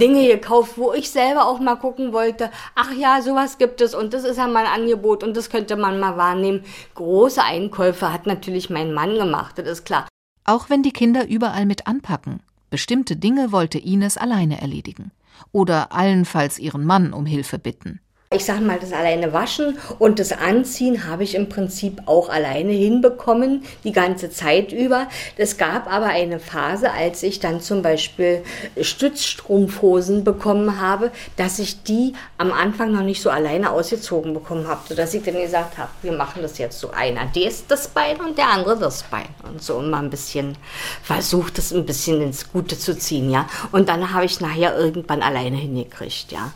Dinge 0.00 0.26
gekauft, 0.28 0.72
wo 0.76 0.92
ich 0.92 1.10
selber 1.10 1.46
auch 1.46 1.58
mal 1.58 1.76
gucken 1.76 2.12
wollte, 2.12 2.50
ach 2.74 2.92
ja, 2.92 3.22
sowas 3.22 3.56
gibt 3.58 3.80
es 3.80 3.94
und 3.94 4.12
das 4.12 4.24
ist 4.24 4.36
ja 4.36 4.46
mal 4.46 4.66
ein 4.66 4.82
Angebot 4.82 5.24
und 5.24 5.36
das 5.36 5.48
könnte 5.48 5.76
man 5.76 5.98
mal 5.98 6.18
wahrnehmen. 6.18 6.64
Große 6.94 7.42
Einkäufe 7.42 8.12
hat 8.12 8.26
natürlich 8.26 8.68
mein 8.68 8.92
Mann 8.92 9.14
gemacht, 9.14 9.56
das 9.56 9.66
ist 9.66 9.84
klar. 9.86 10.06
Auch 10.44 10.68
wenn 10.68 10.82
die 10.82 10.92
Kinder 10.92 11.26
überall 11.26 11.64
mit 11.64 11.86
anpacken, 11.86 12.40
bestimmte 12.68 13.16
Dinge 13.16 13.52
wollte 13.52 13.78
Ines 13.78 14.18
alleine 14.18 14.60
erledigen 14.60 15.12
oder 15.52 15.92
allenfalls 15.92 16.58
ihren 16.58 16.84
Mann 16.84 17.12
um 17.12 17.26
Hilfe 17.26 17.58
bitten. 17.58 18.00
Ich 18.36 18.44
sage 18.44 18.60
mal, 18.60 18.78
das 18.78 18.92
alleine 18.92 19.32
waschen 19.32 19.78
und 19.98 20.18
das 20.18 20.30
Anziehen 20.30 21.06
habe 21.08 21.24
ich 21.24 21.34
im 21.34 21.48
Prinzip 21.48 22.02
auch 22.04 22.28
alleine 22.28 22.72
hinbekommen, 22.72 23.64
die 23.82 23.92
ganze 23.92 24.28
Zeit 24.30 24.72
über. 24.72 25.08
Es 25.38 25.56
gab 25.56 25.90
aber 25.90 26.08
eine 26.08 26.38
Phase, 26.38 26.92
als 26.92 27.22
ich 27.22 27.40
dann 27.40 27.62
zum 27.62 27.80
Beispiel 27.80 28.42
Stützstrumpfhosen 28.78 30.22
bekommen 30.22 30.78
habe, 30.78 31.12
dass 31.38 31.58
ich 31.58 31.82
die 31.82 32.12
am 32.36 32.52
Anfang 32.52 32.92
noch 32.92 33.04
nicht 33.04 33.22
so 33.22 33.30
alleine 33.30 33.70
ausgezogen 33.70 34.34
bekommen 34.34 34.68
habe, 34.68 34.82
sodass 34.86 35.14
ich 35.14 35.22
dann 35.22 35.40
gesagt 35.40 35.78
habe, 35.78 35.88
wir 36.02 36.12
machen 36.12 36.42
das 36.42 36.58
jetzt 36.58 36.78
so. 36.78 36.90
Einer 36.90 37.30
das, 37.34 37.66
das 37.66 37.88
Bein 37.88 38.20
und 38.20 38.36
der 38.36 38.50
andere 38.50 38.78
das 38.78 39.02
Bein. 39.04 39.28
Und 39.48 39.62
so 39.62 39.80
immer 39.80 39.96
ein 39.96 40.10
bisschen 40.10 40.58
versucht, 41.02 41.56
das 41.56 41.72
ein 41.72 41.86
bisschen 41.86 42.20
ins 42.20 42.52
Gute 42.52 42.78
zu 42.78 42.98
ziehen, 42.98 43.30
ja. 43.30 43.46
Und 43.72 43.88
dann 43.88 44.12
habe 44.12 44.26
ich 44.26 44.42
nachher 44.42 44.76
irgendwann 44.76 45.22
alleine 45.22 45.56
hingekriegt, 45.56 46.32
ja. 46.32 46.52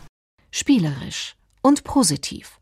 Spielerisch 0.51 1.33
und 1.61 1.83
positiv. 1.83 2.59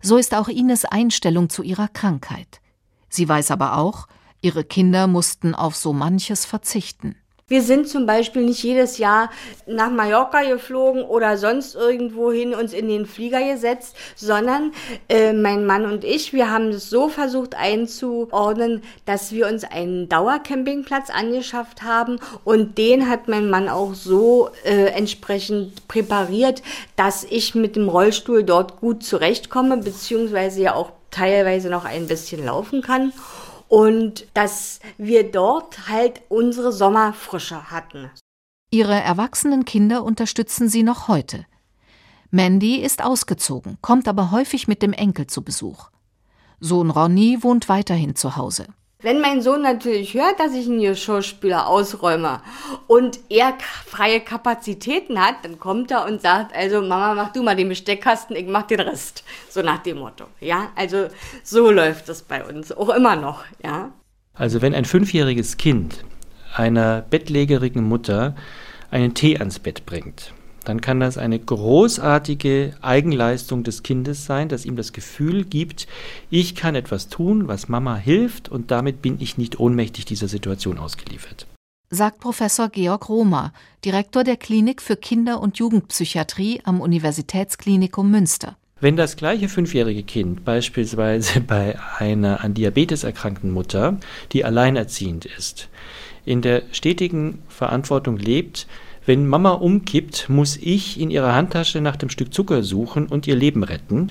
So 0.00 0.16
ist 0.16 0.34
auch 0.34 0.48
Ines 0.48 0.84
Einstellung 0.84 1.50
zu 1.50 1.62
ihrer 1.62 1.88
Krankheit. 1.88 2.60
Sie 3.08 3.28
weiß 3.28 3.50
aber 3.50 3.76
auch, 3.76 4.06
ihre 4.40 4.64
Kinder 4.64 5.06
mussten 5.06 5.54
auf 5.54 5.76
so 5.76 5.92
manches 5.92 6.44
verzichten. 6.44 7.16
Wir 7.52 7.60
sind 7.60 7.86
zum 7.86 8.06
Beispiel 8.06 8.44
nicht 8.44 8.62
jedes 8.62 8.96
Jahr 8.96 9.28
nach 9.66 9.90
Mallorca 9.90 10.40
geflogen 10.40 11.02
oder 11.02 11.36
sonst 11.36 11.74
irgendwo 11.74 12.32
hin 12.32 12.54
uns 12.54 12.72
in 12.72 12.88
den 12.88 13.04
Flieger 13.04 13.46
gesetzt, 13.46 13.94
sondern 14.16 14.72
äh, 15.10 15.34
mein 15.34 15.66
Mann 15.66 15.84
und 15.84 16.02
ich, 16.02 16.32
wir 16.32 16.50
haben 16.50 16.68
es 16.68 16.88
so 16.88 17.10
versucht 17.10 17.54
einzuordnen, 17.54 18.80
dass 19.04 19.32
wir 19.32 19.48
uns 19.48 19.64
einen 19.64 20.08
Dauercampingplatz 20.08 21.10
angeschafft 21.10 21.82
haben 21.82 22.20
und 22.42 22.78
den 22.78 23.10
hat 23.10 23.28
mein 23.28 23.50
Mann 23.50 23.68
auch 23.68 23.92
so 23.92 24.48
äh, 24.64 24.86
entsprechend 24.86 25.86
präpariert, 25.88 26.62
dass 26.96 27.22
ich 27.22 27.54
mit 27.54 27.76
dem 27.76 27.90
Rollstuhl 27.90 28.44
dort 28.44 28.80
gut 28.80 29.04
zurechtkomme, 29.04 29.76
beziehungsweise 29.76 30.62
ja 30.62 30.74
auch 30.74 30.92
teilweise 31.10 31.68
noch 31.68 31.84
ein 31.84 32.06
bisschen 32.06 32.46
laufen 32.46 32.80
kann 32.80 33.12
und 33.72 34.26
dass 34.34 34.80
wir 34.98 35.32
dort 35.32 35.88
halt 35.88 36.20
unsere 36.28 36.72
Sommerfrische 36.72 37.70
hatten. 37.70 38.10
Ihre 38.70 38.92
erwachsenen 38.92 39.64
Kinder 39.64 40.04
unterstützen 40.04 40.68
sie 40.68 40.82
noch 40.82 41.08
heute. 41.08 41.46
Mandy 42.30 42.76
ist 42.76 43.02
ausgezogen, 43.02 43.78
kommt 43.80 44.08
aber 44.08 44.30
häufig 44.30 44.68
mit 44.68 44.82
dem 44.82 44.92
Enkel 44.92 45.26
zu 45.26 45.42
Besuch. 45.42 45.88
Sohn 46.60 46.90
Ronny 46.90 47.42
wohnt 47.42 47.70
weiterhin 47.70 48.14
zu 48.14 48.36
Hause. 48.36 48.66
Wenn 49.02 49.20
mein 49.20 49.42
Sohn 49.42 49.62
natürlich 49.62 50.14
hört, 50.14 50.38
dass 50.38 50.54
ich 50.54 50.66
einen 50.66 50.80
Geschirrspüler 50.80 51.66
ausräume 51.66 52.40
und 52.86 53.18
er 53.28 53.58
freie 53.84 54.20
Kapazitäten 54.20 55.20
hat, 55.20 55.36
dann 55.42 55.58
kommt 55.58 55.90
er 55.90 56.06
und 56.06 56.22
sagt, 56.22 56.54
also 56.54 56.80
Mama, 56.80 57.14
mach 57.14 57.32
du 57.32 57.42
mal 57.42 57.56
den 57.56 57.68
Besteckkasten, 57.68 58.36
ich 58.36 58.46
mach 58.46 58.62
den 58.62 58.78
Rest. 58.78 59.24
So 59.48 59.60
nach 59.60 59.82
dem 59.82 59.98
Motto. 59.98 60.26
Ja, 60.38 60.70
also 60.76 61.08
so 61.42 61.72
läuft 61.72 62.08
es 62.08 62.22
bei 62.22 62.44
uns, 62.44 62.70
auch 62.70 62.90
immer 62.90 63.16
noch, 63.16 63.42
ja. 63.64 63.92
Also 64.34 64.62
wenn 64.62 64.74
ein 64.74 64.84
fünfjähriges 64.84 65.56
Kind 65.56 66.04
einer 66.54 67.02
bettlägerigen 67.02 67.82
Mutter 67.82 68.36
einen 68.92 69.14
Tee 69.14 69.36
ans 69.36 69.58
Bett 69.58 69.84
bringt, 69.84 70.32
dann 70.64 70.80
kann 70.80 71.00
das 71.00 71.18
eine 71.18 71.38
großartige 71.38 72.74
Eigenleistung 72.80 73.64
des 73.64 73.82
Kindes 73.82 74.26
sein, 74.26 74.48
das 74.48 74.64
ihm 74.64 74.76
das 74.76 74.92
Gefühl 74.92 75.44
gibt, 75.44 75.86
ich 76.30 76.54
kann 76.54 76.74
etwas 76.74 77.08
tun, 77.08 77.48
was 77.48 77.68
Mama 77.68 77.96
hilft 77.96 78.48
und 78.48 78.70
damit 78.70 79.02
bin 79.02 79.16
ich 79.20 79.38
nicht 79.38 79.58
ohnmächtig 79.58 80.04
dieser 80.04 80.28
Situation 80.28 80.78
ausgeliefert. 80.78 81.46
Sagt 81.90 82.20
Professor 82.20 82.70
Georg 82.70 83.08
Romer, 83.08 83.52
Direktor 83.84 84.24
der 84.24 84.36
Klinik 84.36 84.80
für 84.80 84.96
Kinder- 84.96 85.40
und 85.40 85.58
Jugendpsychiatrie 85.58 86.60
am 86.64 86.80
Universitätsklinikum 86.80 88.10
Münster. 88.10 88.56
Wenn 88.80 88.96
das 88.96 89.16
gleiche 89.16 89.48
fünfjährige 89.48 90.02
Kind 90.02 90.44
beispielsweise 90.44 91.40
bei 91.46 91.78
einer 91.98 92.42
an 92.42 92.54
Diabetes 92.54 93.04
erkrankten 93.04 93.50
Mutter, 93.50 93.98
die 94.32 94.44
alleinerziehend 94.44 95.24
ist, 95.24 95.68
in 96.24 96.42
der 96.42 96.62
stetigen 96.72 97.42
Verantwortung 97.48 98.16
lebt, 98.16 98.66
wenn 99.04 99.26
Mama 99.26 99.52
umkippt, 99.52 100.28
muss 100.28 100.56
ich 100.56 101.00
in 101.00 101.10
ihrer 101.10 101.34
Handtasche 101.34 101.80
nach 101.80 101.96
dem 101.96 102.08
Stück 102.08 102.32
Zucker 102.32 102.62
suchen 102.62 103.06
und 103.06 103.26
ihr 103.26 103.34
Leben 103.34 103.64
retten. 103.64 104.10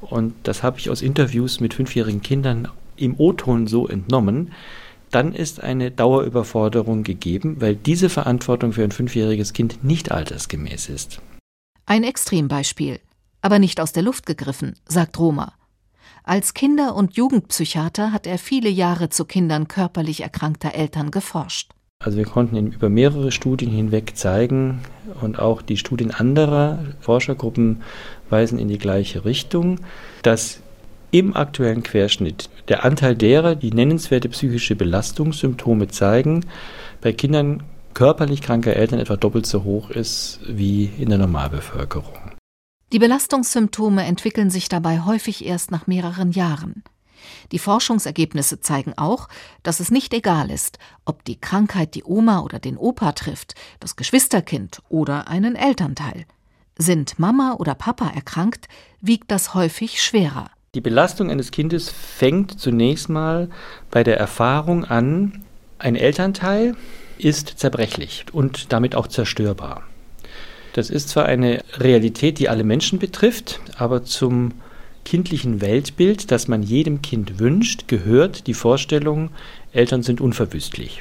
Und 0.00 0.34
das 0.42 0.62
habe 0.62 0.78
ich 0.78 0.90
aus 0.90 1.02
Interviews 1.02 1.60
mit 1.60 1.74
fünfjährigen 1.74 2.20
Kindern 2.20 2.68
im 2.96 3.18
O-Ton 3.18 3.66
so 3.66 3.88
entnommen. 3.88 4.52
Dann 5.10 5.34
ist 5.34 5.62
eine 5.62 5.90
Dauerüberforderung 5.90 7.02
gegeben, 7.02 7.56
weil 7.60 7.76
diese 7.76 8.08
Verantwortung 8.08 8.72
für 8.72 8.84
ein 8.84 8.90
fünfjähriges 8.90 9.52
Kind 9.52 9.82
nicht 9.84 10.10
altersgemäß 10.10 10.88
ist. 10.88 11.22
Ein 11.86 12.02
Extrembeispiel, 12.02 13.00
aber 13.40 13.58
nicht 13.58 13.80
aus 13.80 13.92
der 13.92 14.02
Luft 14.02 14.26
gegriffen, 14.26 14.74
sagt 14.86 15.18
Roma. 15.18 15.54
Als 16.24 16.54
Kinder- 16.54 16.96
und 16.96 17.16
Jugendpsychiater 17.16 18.12
hat 18.12 18.26
er 18.26 18.38
viele 18.38 18.68
Jahre 18.68 19.08
zu 19.08 19.24
Kindern 19.24 19.68
körperlich 19.68 20.22
erkrankter 20.22 20.74
Eltern 20.74 21.12
geforscht. 21.12 21.70
Also 22.06 22.18
wir 22.18 22.24
konnten 22.24 22.72
über 22.72 22.88
mehrere 22.88 23.32
Studien 23.32 23.70
hinweg 23.70 24.16
zeigen 24.16 24.80
und 25.20 25.40
auch 25.40 25.60
die 25.60 25.76
Studien 25.76 26.12
anderer 26.12 26.78
Forschergruppen 27.00 27.82
weisen 28.30 28.60
in 28.60 28.68
die 28.68 28.78
gleiche 28.78 29.24
Richtung, 29.24 29.80
dass 30.22 30.60
im 31.10 31.34
aktuellen 31.34 31.82
Querschnitt 31.82 32.48
der 32.68 32.84
Anteil 32.84 33.16
derer, 33.16 33.56
die 33.56 33.72
nennenswerte 33.72 34.28
psychische 34.28 34.76
Belastungssymptome 34.76 35.88
zeigen, 35.88 36.44
bei 37.00 37.12
Kindern 37.12 37.64
körperlich 37.92 38.40
kranker 38.40 38.76
Eltern 38.76 39.00
etwa 39.00 39.16
doppelt 39.16 39.46
so 39.46 39.64
hoch 39.64 39.90
ist 39.90 40.40
wie 40.46 40.84
in 40.84 41.08
der 41.08 41.18
Normalbevölkerung. 41.18 42.32
Die 42.92 43.00
Belastungssymptome 43.00 44.04
entwickeln 44.04 44.50
sich 44.50 44.68
dabei 44.68 45.00
häufig 45.00 45.44
erst 45.44 45.72
nach 45.72 45.88
mehreren 45.88 46.30
Jahren. 46.30 46.84
Die 47.52 47.58
Forschungsergebnisse 47.58 48.60
zeigen 48.60 48.94
auch, 48.96 49.28
dass 49.62 49.80
es 49.80 49.90
nicht 49.90 50.12
egal 50.14 50.50
ist, 50.50 50.78
ob 51.04 51.24
die 51.24 51.40
Krankheit 51.40 51.94
die 51.94 52.04
Oma 52.04 52.40
oder 52.40 52.58
den 52.58 52.76
Opa 52.76 53.12
trifft, 53.12 53.54
das 53.80 53.96
Geschwisterkind 53.96 54.82
oder 54.88 55.28
einen 55.28 55.56
Elternteil. 55.56 56.26
Sind 56.78 57.18
Mama 57.18 57.56
oder 57.58 57.74
Papa 57.74 58.10
erkrankt, 58.14 58.68
wiegt 59.00 59.30
das 59.30 59.54
häufig 59.54 60.02
schwerer. 60.02 60.50
Die 60.74 60.80
Belastung 60.82 61.30
eines 61.30 61.52
Kindes 61.52 61.88
fängt 61.88 62.60
zunächst 62.60 63.08
mal 63.08 63.48
bei 63.90 64.04
der 64.04 64.18
Erfahrung 64.18 64.84
an, 64.84 65.44
ein 65.78 65.96
Elternteil 65.96 66.76
ist 67.18 67.58
zerbrechlich 67.58 68.26
und 68.32 68.72
damit 68.72 68.94
auch 68.94 69.06
zerstörbar. 69.06 69.84
Das 70.74 70.90
ist 70.90 71.08
zwar 71.08 71.24
eine 71.24 71.64
Realität, 71.78 72.38
die 72.38 72.50
alle 72.50 72.64
Menschen 72.64 72.98
betrifft, 72.98 73.60
aber 73.78 74.04
zum 74.04 74.52
kindlichen 75.06 75.62
Weltbild, 75.62 76.30
das 76.30 76.48
man 76.48 76.62
jedem 76.62 77.00
Kind 77.00 77.38
wünscht, 77.38 77.88
gehört 77.88 78.46
die 78.46 78.54
Vorstellung, 78.54 79.30
Eltern 79.72 80.02
sind 80.02 80.20
unverwüstlich. 80.20 81.00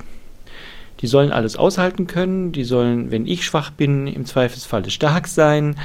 Die 1.02 1.08
sollen 1.08 1.32
alles 1.32 1.58
aushalten 1.58 2.08
können, 2.08 2.54
die 2.54 2.64
sollen, 2.64 3.12
wenn 3.12 3.28
ich 3.28 3.44
schwach 3.44 3.72
bin, 3.72 4.08
im 4.08 4.26
Zweifelsfalle 4.26 4.92
stark 4.92 5.28
sein. 5.28 5.76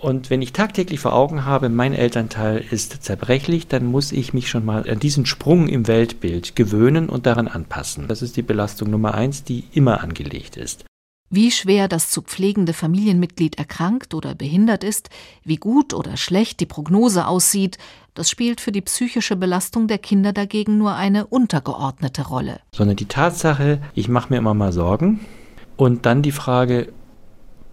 Und 0.00 0.30
wenn 0.30 0.40
ich 0.40 0.52
tagtäglich 0.52 1.00
vor 1.00 1.12
Augen 1.12 1.44
habe, 1.44 1.68
mein 1.68 1.92
Elternteil 1.92 2.64
ist 2.70 3.02
zerbrechlich, 3.02 3.66
dann 3.66 3.84
muss 3.84 4.12
ich 4.12 4.32
mich 4.32 4.48
schon 4.48 4.64
mal 4.64 4.88
an 4.88 5.00
diesen 5.00 5.26
Sprung 5.26 5.68
im 5.68 5.88
Weltbild 5.88 6.54
gewöhnen 6.54 7.08
und 7.08 7.26
daran 7.26 7.48
anpassen. 7.48 8.06
Das 8.06 8.22
ist 8.22 8.36
die 8.36 8.42
Belastung 8.42 8.90
Nummer 8.90 9.14
eins, 9.14 9.42
die 9.42 9.64
immer 9.72 10.00
angelegt 10.02 10.56
ist. 10.56 10.84
Wie 11.30 11.50
schwer 11.50 11.88
das 11.88 12.10
zu 12.10 12.22
pflegende 12.22 12.72
Familienmitglied 12.72 13.58
erkrankt 13.58 14.14
oder 14.14 14.34
behindert 14.34 14.82
ist, 14.82 15.10
wie 15.44 15.56
gut 15.56 15.92
oder 15.92 16.16
schlecht 16.16 16.60
die 16.60 16.66
Prognose 16.66 17.26
aussieht, 17.26 17.76
das 18.14 18.30
spielt 18.30 18.62
für 18.62 18.72
die 18.72 18.80
psychische 18.80 19.36
Belastung 19.36 19.88
der 19.88 19.98
Kinder 19.98 20.32
dagegen 20.32 20.78
nur 20.78 20.94
eine 20.94 21.26
untergeordnete 21.26 22.26
Rolle. 22.26 22.60
Sondern 22.74 22.96
die 22.96 23.06
Tatsache, 23.06 23.82
ich 23.94 24.08
mache 24.08 24.32
mir 24.32 24.38
immer 24.38 24.54
mal 24.54 24.72
Sorgen 24.72 25.20
und 25.76 26.06
dann 26.06 26.22
die 26.22 26.32
Frage, 26.32 26.94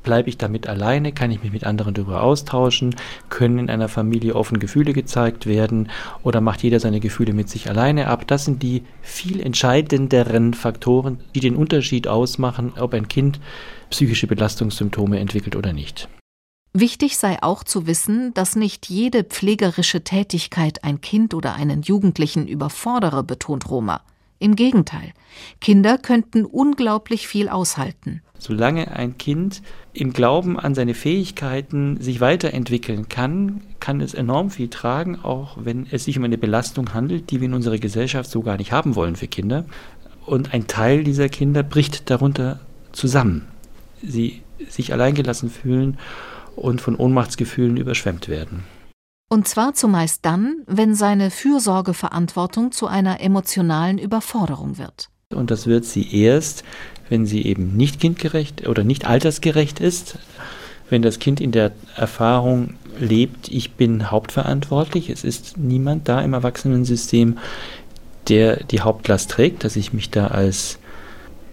Bleibe 0.05 0.29
ich 0.29 0.37
damit 0.37 0.67
alleine? 0.67 1.11
Kann 1.11 1.31
ich 1.31 1.41
mich 1.43 1.51
mit 1.51 1.65
anderen 1.65 1.95
darüber 1.95 2.21
austauschen? 2.21 2.95
Können 3.29 3.57
in 3.57 3.69
einer 3.71 3.89
Familie 3.89 4.35
offen 4.35 4.59
Gefühle 4.59 4.93
gezeigt 4.93 5.47
werden? 5.47 5.89
Oder 6.21 6.41
macht 6.41 6.61
jeder 6.61 6.79
seine 6.79 6.99
Gefühle 6.99 7.33
mit 7.33 7.49
sich 7.49 7.69
alleine 7.69 8.07
ab? 8.07 8.27
Das 8.27 8.45
sind 8.45 8.61
die 8.61 8.83
viel 9.01 9.41
entscheidenderen 9.41 10.53
Faktoren, 10.53 11.19
die 11.33 11.39
den 11.39 11.55
Unterschied 11.55 12.07
ausmachen, 12.07 12.73
ob 12.79 12.93
ein 12.93 13.07
Kind 13.07 13.39
psychische 13.89 14.27
Belastungssymptome 14.27 15.19
entwickelt 15.19 15.55
oder 15.55 15.73
nicht. 15.73 16.07
Wichtig 16.71 17.17
sei 17.17 17.41
auch 17.41 17.63
zu 17.63 17.87
wissen, 17.87 18.31
dass 18.35 18.55
nicht 18.55 18.89
jede 18.89 19.23
pflegerische 19.23 20.03
Tätigkeit 20.03 20.83
ein 20.83 21.01
Kind 21.01 21.33
oder 21.33 21.55
einen 21.55 21.81
Jugendlichen 21.81 22.47
überfordere, 22.47 23.23
betont 23.23 23.71
Roma. 23.71 24.01
Im 24.37 24.55
Gegenteil, 24.55 25.13
Kinder 25.61 25.97
könnten 25.97 26.45
unglaublich 26.45 27.27
viel 27.27 27.49
aushalten. 27.49 28.21
Solange 28.37 28.91
ein 28.91 29.17
Kind 29.17 29.61
im 29.93 30.13
Glauben 30.13 30.59
an 30.59 30.75
seine 30.75 30.93
Fähigkeiten 30.93 31.99
sich 32.01 32.19
weiterentwickeln 32.19 33.09
kann, 33.09 33.61
kann 33.79 34.01
es 34.01 34.13
enorm 34.13 34.49
viel 34.49 34.69
tragen, 34.69 35.19
auch 35.23 35.57
wenn 35.61 35.87
es 35.89 36.05
sich 36.05 36.17
um 36.17 36.23
eine 36.23 36.37
Belastung 36.37 36.93
handelt, 36.93 37.31
die 37.31 37.41
wir 37.41 37.47
in 37.47 37.53
unserer 37.53 37.77
Gesellschaft 37.77 38.29
so 38.29 38.41
gar 38.41 38.57
nicht 38.57 38.71
haben 38.71 38.95
wollen 38.95 39.15
für 39.15 39.27
Kinder. 39.27 39.65
Und 40.25 40.53
ein 40.53 40.67
Teil 40.67 41.03
dieser 41.03 41.29
Kinder 41.29 41.63
bricht 41.63 42.09
darunter 42.09 42.59
zusammen. 42.91 43.47
Sie 44.01 44.41
sich 44.69 44.93
alleingelassen 44.93 45.49
fühlen 45.49 45.97
und 46.55 46.81
von 46.81 46.95
Ohnmachtsgefühlen 46.95 47.77
überschwemmt 47.77 48.27
werden. 48.27 48.63
Und 49.29 49.47
zwar 49.47 49.73
zumeist 49.73 50.25
dann, 50.25 50.63
wenn 50.67 50.93
seine 50.93 51.31
Fürsorgeverantwortung 51.31 52.71
zu 52.71 52.87
einer 52.87 53.21
emotionalen 53.21 53.97
Überforderung 53.97 54.77
wird. 54.77 55.09
Und 55.33 55.49
das 55.49 55.65
wird 55.65 55.85
sie 55.85 56.15
erst, 56.15 56.63
wenn 57.09 57.25
sie 57.25 57.45
eben 57.45 57.75
nicht 57.75 57.99
kindgerecht 57.99 58.67
oder 58.67 58.83
nicht 58.83 59.05
altersgerecht 59.05 59.79
ist, 59.79 60.17
wenn 60.89 61.01
das 61.01 61.19
Kind 61.19 61.41
in 61.41 61.51
der 61.51 61.71
Erfahrung 61.95 62.75
lebt, 62.99 63.49
ich 63.49 63.73
bin 63.73 64.11
hauptverantwortlich, 64.11 65.09
es 65.09 65.23
ist 65.23 65.57
niemand 65.57 66.07
da 66.07 66.21
im 66.21 66.33
Erwachsenensystem, 66.33 67.37
der 68.27 68.63
die 68.63 68.81
Hauptlast 68.81 69.31
trägt, 69.31 69.63
dass 69.63 69.75
ich 69.75 69.93
mich 69.93 70.09
da 70.09 70.27
als 70.27 70.79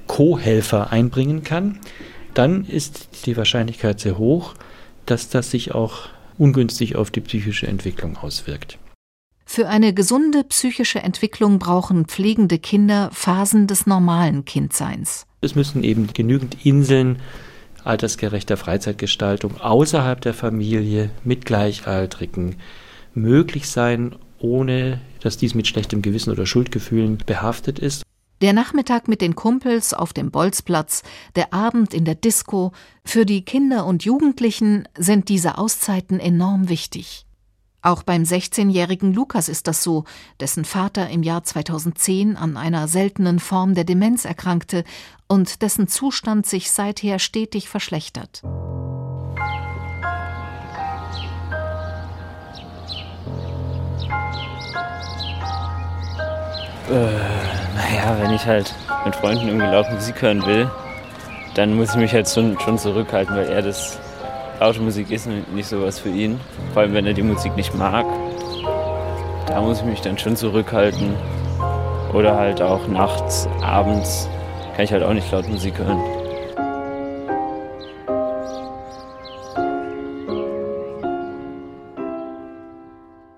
Co-Helfer 0.07 0.91
einbringen 0.91 1.43
kann, 1.43 1.79
dann 2.35 2.65
ist 2.65 3.27
die 3.27 3.37
Wahrscheinlichkeit 3.37 4.01
sehr 4.01 4.19
hoch, 4.19 4.55
dass 5.07 5.29
das 5.29 5.51
sich 5.51 5.75
auch 5.75 6.09
ungünstig 6.39 6.97
auf 6.97 7.11
die 7.11 7.21
psychische 7.21 7.67
Entwicklung 7.67 8.17
auswirkt. 8.17 8.79
Für 9.45 9.69
eine 9.69 9.93
gesunde 9.93 10.45
psychische 10.45 11.01
Entwicklung 11.01 11.59
brauchen 11.59 12.07
pflegende 12.07 12.59
Kinder 12.59 13.11
Phasen 13.13 13.67
des 13.67 13.87
normalen 13.87 14.45
Kindseins. 14.45 15.27
Es 15.45 15.57
müssen 15.57 15.83
eben 15.83 16.07
genügend 16.07 16.65
Inseln 16.65 17.19
altersgerechter 17.83 18.57
Freizeitgestaltung 18.57 19.61
außerhalb 19.61 20.21
der 20.21 20.35
Familie 20.35 21.11
mit 21.25 21.45
Gleichaltrigen 21.45 22.57
möglich 23.13 23.69
sein, 23.69 24.15
ohne 24.39 25.01
dass 25.21 25.37
dies 25.37 25.55
mit 25.55 25.67
schlechtem 25.67 26.01
Gewissen 26.01 26.31
oder 26.31 26.47
Schuldgefühlen 26.47 27.19
behaftet 27.27 27.81
ist. 27.81 28.05
Der 28.41 28.53
Nachmittag 28.53 29.09
mit 29.09 29.21
den 29.21 29.35
Kumpels 29.35 29.95
auf 29.95 30.13
dem 30.13 30.31
Bolzplatz, 30.31 31.03
der 31.35 31.53
Abend 31.53 31.93
in 31.93 32.05
der 32.05 32.15
Disco, 32.15 32.71
für 33.05 33.27
die 33.27 33.45
Kinder 33.45 33.85
und 33.85 34.05
Jugendlichen 34.05 34.87
sind 34.97 35.29
diese 35.29 35.59
Auszeiten 35.59 36.21
enorm 36.21 36.69
wichtig. 36.69 37.27
Auch 37.85 38.05
beim 38.05 38.23
16-jährigen 38.23 39.13
Lukas 39.13 39.49
ist 39.49 39.67
das 39.67 39.83
so, 39.83 40.05
dessen 40.39 40.65
Vater 40.65 41.11
im 41.11 41.25
Jahr 41.25 41.43
2010 41.43 42.37
an 42.37 42.57
einer 42.57 42.87
seltenen 42.87 43.41
Form 43.41 43.75
der 43.75 43.83
Demenz 43.83 44.25
erkrankte 44.25 44.85
und 45.27 45.63
dessen 45.63 45.89
Zustand 45.89 46.47
sich 46.47 46.71
seither 46.71 47.19
stetig 47.19 47.69
verschlechtert. 47.69 48.43
Äh, 56.89 57.09
naja, 57.75 58.17
wenn 58.21 58.31
ich 58.33 58.47
halt 58.47 58.73
mit 59.05 59.17
Freunden 59.17 59.49
irgendwie 59.49 59.67
laut 59.67 59.91
Musik 59.91 60.23
hören 60.23 60.47
will, 60.47 60.71
dann 61.55 61.75
muss 61.75 61.91
ich 61.91 61.97
mich 61.97 62.13
halt 62.13 62.29
schon, 62.29 62.61
schon 62.61 62.79
zurückhalten, 62.79 63.35
weil 63.35 63.49
er 63.49 63.63
das 63.63 63.99
laute 64.63 64.81
Musik 64.81 65.11
ist 65.11 65.27
nicht 65.27 65.67
sowas 65.67 65.99
für 65.99 66.09
ihn. 66.09 66.39
Vor 66.73 66.83
allem, 66.83 66.95
wenn 66.95 67.05
er 67.05 67.15
die 67.15 67.23
Musik 67.23 67.57
nicht 67.57 67.75
mag. 67.75 68.07
Da 69.49 69.61
muss 69.61 69.81
ich 69.81 69.85
mich 69.85 70.01
dann 70.03 70.17
schon 70.17 70.37
zurückhalten. 70.37 71.17
Oder 72.13 72.37
halt 72.37 72.63
auch 72.63 72.87
nachts, 72.87 73.49
abends 73.61 74.29
kann 74.77 74.85
ich 74.85 74.93
halt 74.93 75.03
auch 75.03 75.15
nicht 75.15 75.29
laut 75.33 75.49
Musik 75.49 75.77
hören. 75.79 76.01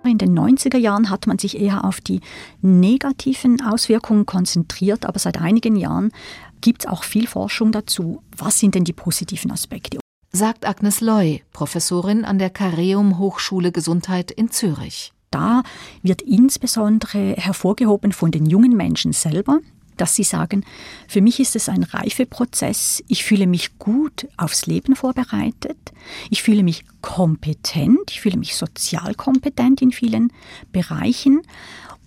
In 0.05 0.19
den 0.19 0.39
90er 0.39 0.77
Jahren 0.77 1.09
hat 1.09 1.27
man 1.27 1.39
sich 1.39 1.59
eher 1.59 1.85
auf 1.85 2.03
die 2.03 2.21
negativen 2.61 3.63
Auswirkungen 3.63 4.27
konzentriert, 4.27 5.07
aber 5.07 5.19
seit 5.19 5.41
einigen 5.41 5.77
Jahren 5.77 6.13
gibt 6.61 6.85
es 6.85 6.91
auch 6.91 7.03
viel 7.03 7.27
Forschung 7.27 7.73
dazu. 7.73 8.23
Was 8.37 8.59
sind 8.59 8.75
denn 8.75 8.85
die 8.85 8.93
positiven 8.93 9.51
Aspekte? 9.51 10.04
Sagt 10.35 10.67
Agnes 10.67 11.01
Loy, 11.01 11.45
Professorin 11.53 12.25
an 12.25 12.41
der 12.41 12.51
Careum 12.51 13.19
Hochschule 13.19 13.71
Gesundheit 13.71 14.33
in 14.33 14.51
Zürich. 14.51 15.13
Da 15.31 15.63
wird 16.03 16.23
insbesondere 16.23 17.35
hervorgehoben 17.37 18.11
von 18.11 18.33
den 18.33 18.45
jungen 18.47 18.77
Menschen 18.77 19.13
selber, 19.13 19.61
dass 19.97 20.17
sie 20.17 20.25
sagen, 20.25 20.65
für 21.07 21.21
mich 21.21 21.39
ist 21.39 21.55
es 21.55 21.69
ein 21.69 21.85
Reifeprozess, 21.85 23.05
ich 23.07 23.23
fühle 23.23 23.47
mich 23.47 23.79
gut 23.79 24.27
aufs 24.37 24.67
Leben 24.67 24.97
vorbereitet, 24.97 25.93
ich 26.31 26.43
fühle 26.43 26.65
mich 26.65 26.85
kompetent, 27.01 28.11
ich 28.11 28.21
fühle 28.21 28.39
mich 28.39 28.57
sozial 28.57 29.15
kompetent 29.15 29.83
in 29.83 29.93
vielen 29.93 30.33
Bereichen 30.73 31.43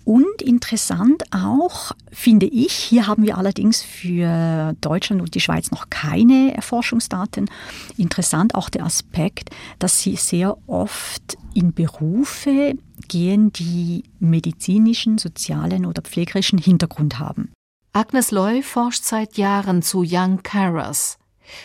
und 0.08 0.40
interessant 0.40 1.22
auch, 1.32 1.92
finde 2.10 2.46
ich, 2.46 2.72
hier 2.72 3.06
haben 3.06 3.24
wir 3.24 3.36
allerdings 3.36 3.82
für 3.82 4.74
Deutschland 4.80 5.20
und 5.20 5.34
die 5.34 5.40
Schweiz 5.40 5.70
noch 5.70 5.90
keine 5.90 6.54
Erforschungsdaten, 6.54 7.50
interessant 7.98 8.54
auch 8.54 8.70
der 8.70 8.86
Aspekt, 8.86 9.50
dass 9.78 10.00
sie 10.00 10.16
sehr 10.16 10.56
oft 10.66 11.36
in 11.52 11.74
Berufe 11.74 12.72
gehen, 13.08 13.52
die 13.52 14.04
medizinischen, 14.18 15.18
sozialen 15.18 15.84
oder 15.84 16.00
pflegerischen 16.00 16.58
Hintergrund 16.58 17.18
haben. 17.18 17.52
Agnes 17.92 18.30
Loy 18.30 18.62
forscht 18.62 19.04
seit 19.04 19.36
Jahren 19.36 19.82
zu 19.82 20.02
Young 20.08 20.42
Carers. 20.42 21.18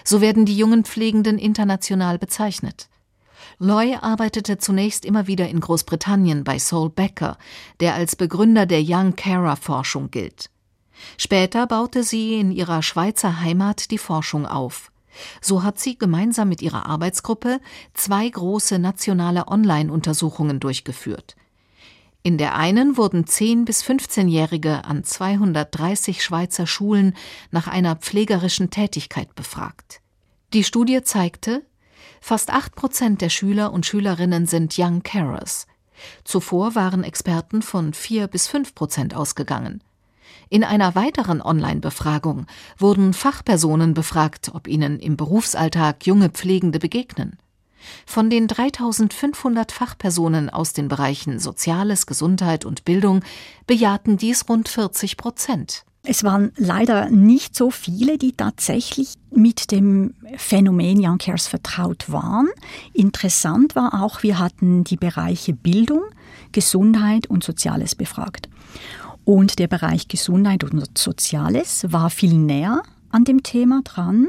So 0.03 0.19
werden 0.19 0.45
die 0.45 0.58
jungen 0.58 0.84
Pflegenden 0.84 1.39
international 1.39 2.19
bezeichnet. 2.19 2.89
Loy 3.60 3.96
arbeitete 3.96 4.58
zunächst 4.58 5.06
immer 5.06 5.28
wieder 5.28 5.48
in 5.48 5.60
Großbritannien 5.60 6.44
bei 6.44 6.60
Saul 6.60 6.89
Becker, 6.89 7.38
der 7.80 7.96
als 7.96 8.16
Begründer 8.16 8.66
der 8.66 8.82
Young 8.84 9.16
Carer 9.16 9.56
Forschung 9.56 10.12
gilt. 10.12 10.50
Später 11.18 11.68
baute 11.68 12.04
sie 12.04 12.39
in 12.39 12.52
ihrer 12.52 12.82
Schweizer 12.82 13.42
Heimat 13.42 13.92
die 13.92 13.98
Forschung 13.98 14.46
auf. 14.46 14.92
So 15.42 15.63
hat 15.63 15.80
sie 15.80 15.98
gemeinsam 15.98 16.50
mit 16.50 16.62
ihrer 16.62 16.88
Arbeitsgruppe 16.88 17.60
zwei 17.94 18.28
große 18.28 18.80
nationale 18.80 19.48
Online-Untersuchungen 19.48 20.60
durchgeführt. 20.60 21.36
In 22.24 22.38
der 22.38 22.56
einen 22.56 22.96
wurden 22.96 23.26
10- 23.26 23.66
bis 23.66 23.84
15-Jährige 23.84 24.86
an 24.86 25.04
230 25.04 26.24
Schweizer 26.24 26.66
Schulen 26.66 27.16
nach 27.52 27.68
einer 27.68 27.98
pflegerischen 27.98 28.70
Tätigkeit 28.70 29.36
befragt. 29.36 30.00
Die 30.54 30.63
Studie 30.63 31.04
zeigte, 31.04 31.63
Fast 32.26 32.52
acht 32.52 32.74
Prozent 32.76 33.20
der 33.20 33.28
Schüler 33.28 33.74
und 33.74 33.86
Schülerinnen 33.86 34.46
sind 34.46 34.76
Young 34.80 35.04
Carers. 35.04 35.68
Zuvor 36.24 36.74
waren 36.74 37.04
Experten 37.04 37.62
von 37.62 37.94
vier 37.94 38.28
bis 38.28 38.48
fünf 38.48 38.74
Prozent 38.74 39.14
ausgegangen. 39.14 39.84
In 40.48 40.64
einer 40.64 40.96
weiteren 40.96 41.42
Online-Befragung 41.42 42.48
wurden 42.78 43.14
Fachpersonen 43.14 43.94
befragt, 43.94 44.52
ob 44.54 44.70
ihnen 44.70 45.00
im 45.00 45.18
Berufsalltag 45.18 46.06
junge 46.06 46.30
Pflegende 46.30 46.80
begegnen. 46.80 47.38
Von 48.06 48.30
den 48.30 48.48
3500 48.48 49.74
Fachpersonen 49.74 50.50
aus 50.50 50.72
den 50.72 50.88
Bereichen 50.88 51.40
Soziales, 51.40 52.06
Gesundheit 52.06 52.64
und 52.64 52.86
Bildung 52.86 53.20
bejahten 53.68 54.16
dies 54.16 54.48
rund 54.48 54.70
40 54.70 55.18
Prozent. 55.18 55.84
Es 56.06 56.26
waren 56.26 56.52
leider 56.58 57.10
nicht 57.10 57.56
so 57.56 57.72
viele, 57.72 58.18
die 58.18 58.34
tatsächlich 58.34 59.13
mit 59.32 59.72
dem 59.72 60.13
Phänomen 60.36 61.00
Young 61.00 61.18
Cares 61.18 61.48
vertraut 61.48 62.12
waren. 62.12 62.50
Interessant 62.92 63.74
war 63.78 64.04
auch, 64.04 64.22
wir 64.22 64.38
hatten 64.38 64.84
die 64.84 64.98
Bereiche 64.98 65.54
Bildung, 65.54 66.02
Gesundheit 66.52 67.28
und 67.28 67.46
Soziales 67.46 67.96
befragt. 67.96 68.50
Und 69.24 69.60
der 69.60 69.68
Bereich 69.70 70.10
Gesundheit 70.10 70.66
und 70.66 70.98
Soziales 70.98 71.86
war 71.88 72.10
viel 72.10 72.34
näher 72.34 72.84
an 73.10 73.24
dem 73.24 73.42
Thema 73.42 73.82
dran. 73.86 74.28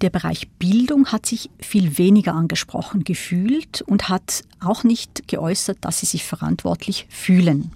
Der 0.00 0.10
Bereich 0.10 0.48
Bildung 0.58 1.06
hat 1.12 1.26
sich 1.26 1.50
viel 1.60 1.98
weniger 1.98 2.34
angesprochen 2.34 3.04
gefühlt 3.04 3.82
und 3.82 4.08
hat 4.08 4.42
auch 4.58 4.82
nicht 4.82 5.28
geäußert, 5.28 5.78
dass 5.82 6.00
sie 6.00 6.06
sich 6.06 6.24
verantwortlich 6.24 7.06
fühlen. 7.08 7.70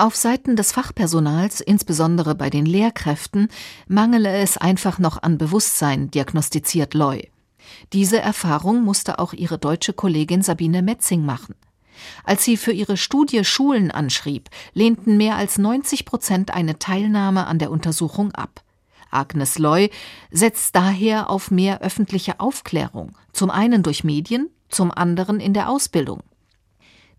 Auf 0.00 0.16
Seiten 0.16 0.56
des 0.56 0.72
Fachpersonals, 0.72 1.60
insbesondere 1.60 2.34
bei 2.34 2.48
den 2.48 2.64
Lehrkräften, 2.64 3.48
mangele 3.86 4.30
es 4.38 4.56
einfach 4.56 4.98
noch 4.98 5.22
an 5.22 5.36
Bewusstsein, 5.36 6.10
diagnostiziert 6.10 6.94
Loy. 6.94 7.28
Diese 7.92 8.18
Erfahrung 8.18 8.82
musste 8.82 9.18
auch 9.18 9.34
ihre 9.34 9.58
deutsche 9.58 9.92
Kollegin 9.92 10.40
Sabine 10.40 10.80
Metzing 10.80 11.26
machen. 11.26 11.54
Als 12.24 12.46
sie 12.46 12.56
für 12.56 12.72
ihre 12.72 12.96
Studie 12.96 13.44
Schulen 13.44 13.90
anschrieb, 13.90 14.48
lehnten 14.72 15.18
mehr 15.18 15.36
als 15.36 15.58
90 15.58 16.06
Prozent 16.06 16.50
eine 16.50 16.78
Teilnahme 16.78 17.46
an 17.46 17.58
der 17.58 17.70
Untersuchung 17.70 18.32
ab. 18.32 18.62
Agnes 19.10 19.58
Loy 19.58 19.90
setzt 20.30 20.74
daher 20.76 21.28
auf 21.28 21.50
mehr 21.50 21.82
öffentliche 21.82 22.40
Aufklärung, 22.40 23.18
zum 23.34 23.50
einen 23.50 23.82
durch 23.82 24.02
Medien, 24.02 24.48
zum 24.70 24.92
anderen 24.92 25.40
in 25.40 25.52
der 25.52 25.68
Ausbildung. 25.68 26.22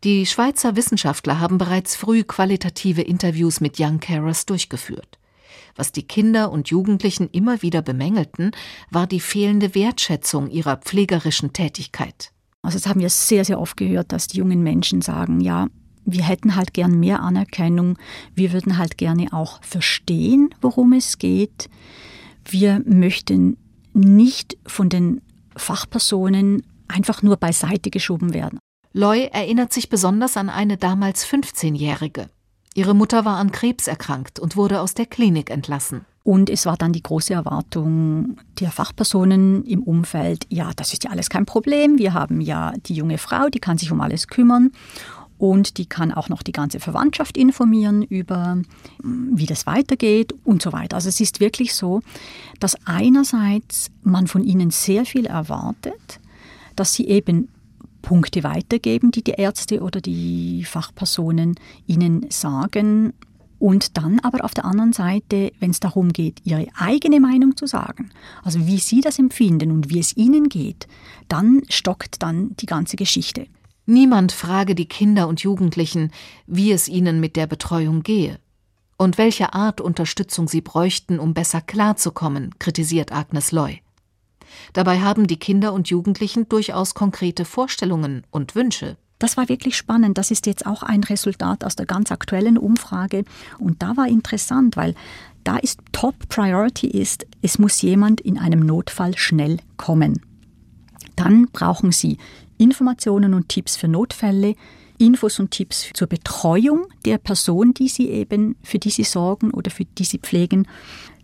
Die 0.03 0.25
Schweizer 0.25 0.75
Wissenschaftler 0.75 1.39
haben 1.39 1.59
bereits 1.59 1.95
früh 1.95 2.23
qualitative 2.23 3.03
Interviews 3.03 3.61
mit 3.61 3.79
Young 3.79 3.99
Carers 3.99 4.47
durchgeführt. 4.47 5.19
Was 5.75 5.91
die 5.91 6.01
Kinder 6.01 6.51
und 6.51 6.69
Jugendlichen 6.69 7.29
immer 7.31 7.61
wieder 7.61 7.83
bemängelten, 7.83 8.49
war 8.89 9.05
die 9.05 9.19
fehlende 9.19 9.75
Wertschätzung 9.75 10.49
ihrer 10.49 10.77
pflegerischen 10.77 11.53
Tätigkeit. 11.53 12.31
Also 12.63 12.79
das 12.79 12.87
haben 12.87 12.99
wir 12.99 13.11
sehr, 13.11 13.45
sehr 13.45 13.59
oft 13.59 13.77
gehört, 13.77 14.11
dass 14.11 14.25
die 14.25 14.37
jungen 14.37 14.63
Menschen 14.63 15.03
sagen, 15.03 15.39
ja, 15.39 15.67
wir 16.03 16.23
hätten 16.23 16.55
halt 16.55 16.73
gern 16.73 16.99
mehr 16.99 17.21
Anerkennung, 17.21 17.99
wir 18.33 18.53
würden 18.53 18.79
halt 18.79 18.97
gerne 18.97 19.27
auch 19.31 19.61
verstehen, 19.63 20.49
worum 20.61 20.93
es 20.93 21.19
geht. 21.19 21.69
Wir 22.43 22.81
möchten 22.85 23.57
nicht 23.93 24.57
von 24.65 24.89
den 24.89 25.21
Fachpersonen 25.55 26.63
einfach 26.87 27.21
nur 27.21 27.37
beiseite 27.37 27.91
geschoben 27.91 28.33
werden. 28.33 28.57
Loy 28.93 29.29
erinnert 29.31 29.71
sich 29.71 29.89
besonders 29.89 30.35
an 30.35 30.49
eine 30.49 30.77
damals 30.77 31.25
15-Jährige. 31.25 32.27
Ihre 32.73 32.93
Mutter 32.93 33.25
war 33.25 33.37
an 33.37 33.51
Krebs 33.51 33.87
erkrankt 33.87 34.39
und 34.39 34.55
wurde 34.55 34.81
aus 34.81 34.93
der 34.93 35.05
Klinik 35.05 35.49
entlassen. 35.49 36.05
Und 36.23 36.49
es 36.49 36.65
war 36.65 36.77
dann 36.77 36.93
die 36.93 37.01
große 37.01 37.33
Erwartung 37.33 38.37
der 38.59 38.71
Fachpersonen 38.71 39.63
im 39.65 39.81
Umfeld, 39.81 40.45
ja, 40.49 40.71
das 40.75 40.93
ist 40.93 41.03
ja 41.03 41.09
alles 41.09 41.29
kein 41.29 41.45
Problem, 41.45 41.97
wir 41.97 42.13
haben 42.13 42.41
ja 42.41 42.73
die 42.85 42.93
junge 42.93 43.17
Frau, 43.17 43.49
die 43.49 43.59
kann 43.59 43.77
sich 43.77 43.91
um 43.91 44.01
alles 44.01 44.27
kümmern 44.27 44.71
und 45.39 45.79
die 45.79 45.87
kann 45.87 46.13
auch 46.13 46.29
noch 46.29 46.43
die 46.43 46.51
ganze 46.51 46.79
Verwandtschaft 46.79 47.37
informieren 47.37 48.03
über, 48.03 48.57
mm, 49.01 49.31
wie 49.33 49.47
das 49.47 49.65
weitergeht 49.65 50.35
und 50.43 50.61
so 50.61 50.71
weiter. 50.73 50.97
Also 50.97 51.09
es 51.09 51.19
ist 51.19 51.39
wirklich 51.39 51.73
so, 51.73 52.01
dass 52.59 52.75
einerseits 52.85 53.89
man 54.03 54.27
von 54.27 54.43
ihnen 54.43 54.69
sehr 54.69 55.05
viel 55.05 55.25
erwartet, 55.25 56.19
dass 56.75 56.93
sie 56.93 57.07
eben 57.07 57.47
Punkte 58.01 58.43
weitergeben, 58.43 59.11
die 59.11 59.23
die 59.23 59.31
Ärzte 59.31 59.81
oder 59.81 60.01
die 60.01 60.63
Fachpersonen 60.65 61.55
ihnen 61.87 62.25
sagen. 62.29 63.13
Und 63.59 63.97
dann 63.97 64.19
aber 64.21 64.43
auf 64.43 64.55
der 64.55 64.65
anderen 64.65 64.91
Seite, 64.91 65.51
wenn 65.59 65.69
es 65.69 65.79
darum 65.79 66.13
geht, 66.13 66.41
ihre 66.43 66.65
eigene 66.75 67.19
Meinung 67.19 67.55
zu 67.55 67.67
sagen, 67.67 68.09
also 68.43 68.65
wie 68.65 68.79
sie 68.79 69.01
das 69.01 69.19
empfinden 69.19 69.71
und 69.71 69.89
wie 69.91 69.99
es 69.99 70.17
ihnen 70.17 70.49
geht, 70.49 70.87
dann 71.27 71.61
stockt 71.69 72.23
dann 72.23 72.55
die 72.59 72.65
ganze 72.65 72.95
Geschichte. 72.95 73.45
Niemand 73.85 74.31
frage 74.31 74.73
die 74.73 74.87
Kinder 74.87 75.27
und 75.27 75.41
Jugendlichen, 75.41 76.11
wie 76.47 76.71
es 76.71 76.87
ihnen 76.87 77.19
mit 77.19 77.35
der 77.35 77.45
Betreuung 77.45 78.01
gehe 78.01 78.39
und 79.01 79.17
welche 79.17 79.53
Art 79.53 79.81
Unterstützung 79.81 80.47
sie 80.47 80.61
bräuchten, 80.61 81.19
um 81.19 81.33
besser 81.33 81.59
klarzukommen, 81.59 82.57
kritisiert 82.59 83.11
Agnes 83.11 83.51
Loy. 83.51 83.81
Dabei 84.73 85.01
haben 85.01 85.27
die 85.27 85.37
Kinder 85.37 85.73
und 85.73 85.89
Jugendlichen 85.89 86.47
durchaus 86.49 86.93
konkrete 86.93 87.45
Vorstellungen 87.45 88.23
und 88.31 88.55
Wünsche. 88.55 88.97
Das 89.19 89.37
war 89.37 89.49
wirklich 89.49 89.77
spannend. 89.77 90.17
Das 90.17 90.31
ist 90.31 90.47
jetzt 90.47 90.65
auch 90.65 90.81
ein 90.81 91.03
Resultat 91.03 91.63
aus 91.63 91.75
der 91.75 91.85
ganz 91.85 92.11
aktuellen 92.11 92.57
Umfrage. 92.57 93.23
Und 93.59 93.83
da 93.83 93.95
war 93.95 94.07
interessant, 94.07 94.75
weil 94.75 94.95
da 95.43 95.57
ist 95.57 95.79
Top 95.91 96.15
Priority 96.27 96.87
ist, 96.87 97.27
es 97.41 97.59
muss 97.59 97.81
jemand 97.81 98.21
in 98.21 98.39
einem 98.39 98.61
Notfall 98.61 99.17
schnell 99.17 99.57
kommen. 99.77 100.21
Dann 101.15 101.47
brauchen 101.51 101.91
Sie 101.91 102.17
Informationen 102.57 103.35
und 103.35 103.49
Tipps 103.49 103.75
für 103.75 103.87
Notfälle, 103.87 104.55
Infos 104.97 105.39
und 105.39 105.51
Tipps 105.51 105.89
zur 105.93 106.07
Betreuung 106.07 106.85
der 107.05 107.17
Person, 107.17 107.73
die 107.73 107.89
Sie 107.89 108.09
eben, 108.09 108.55
für 108.63 108.79
die 108.79 108.91
Sie 108.91 109.03
sorgen 109.03 109.51
oder 109.51 109.71
für 109.71 109.85
die 109.85 110.03
Sie 110.03 110.19
pflegen. 110.19 110.67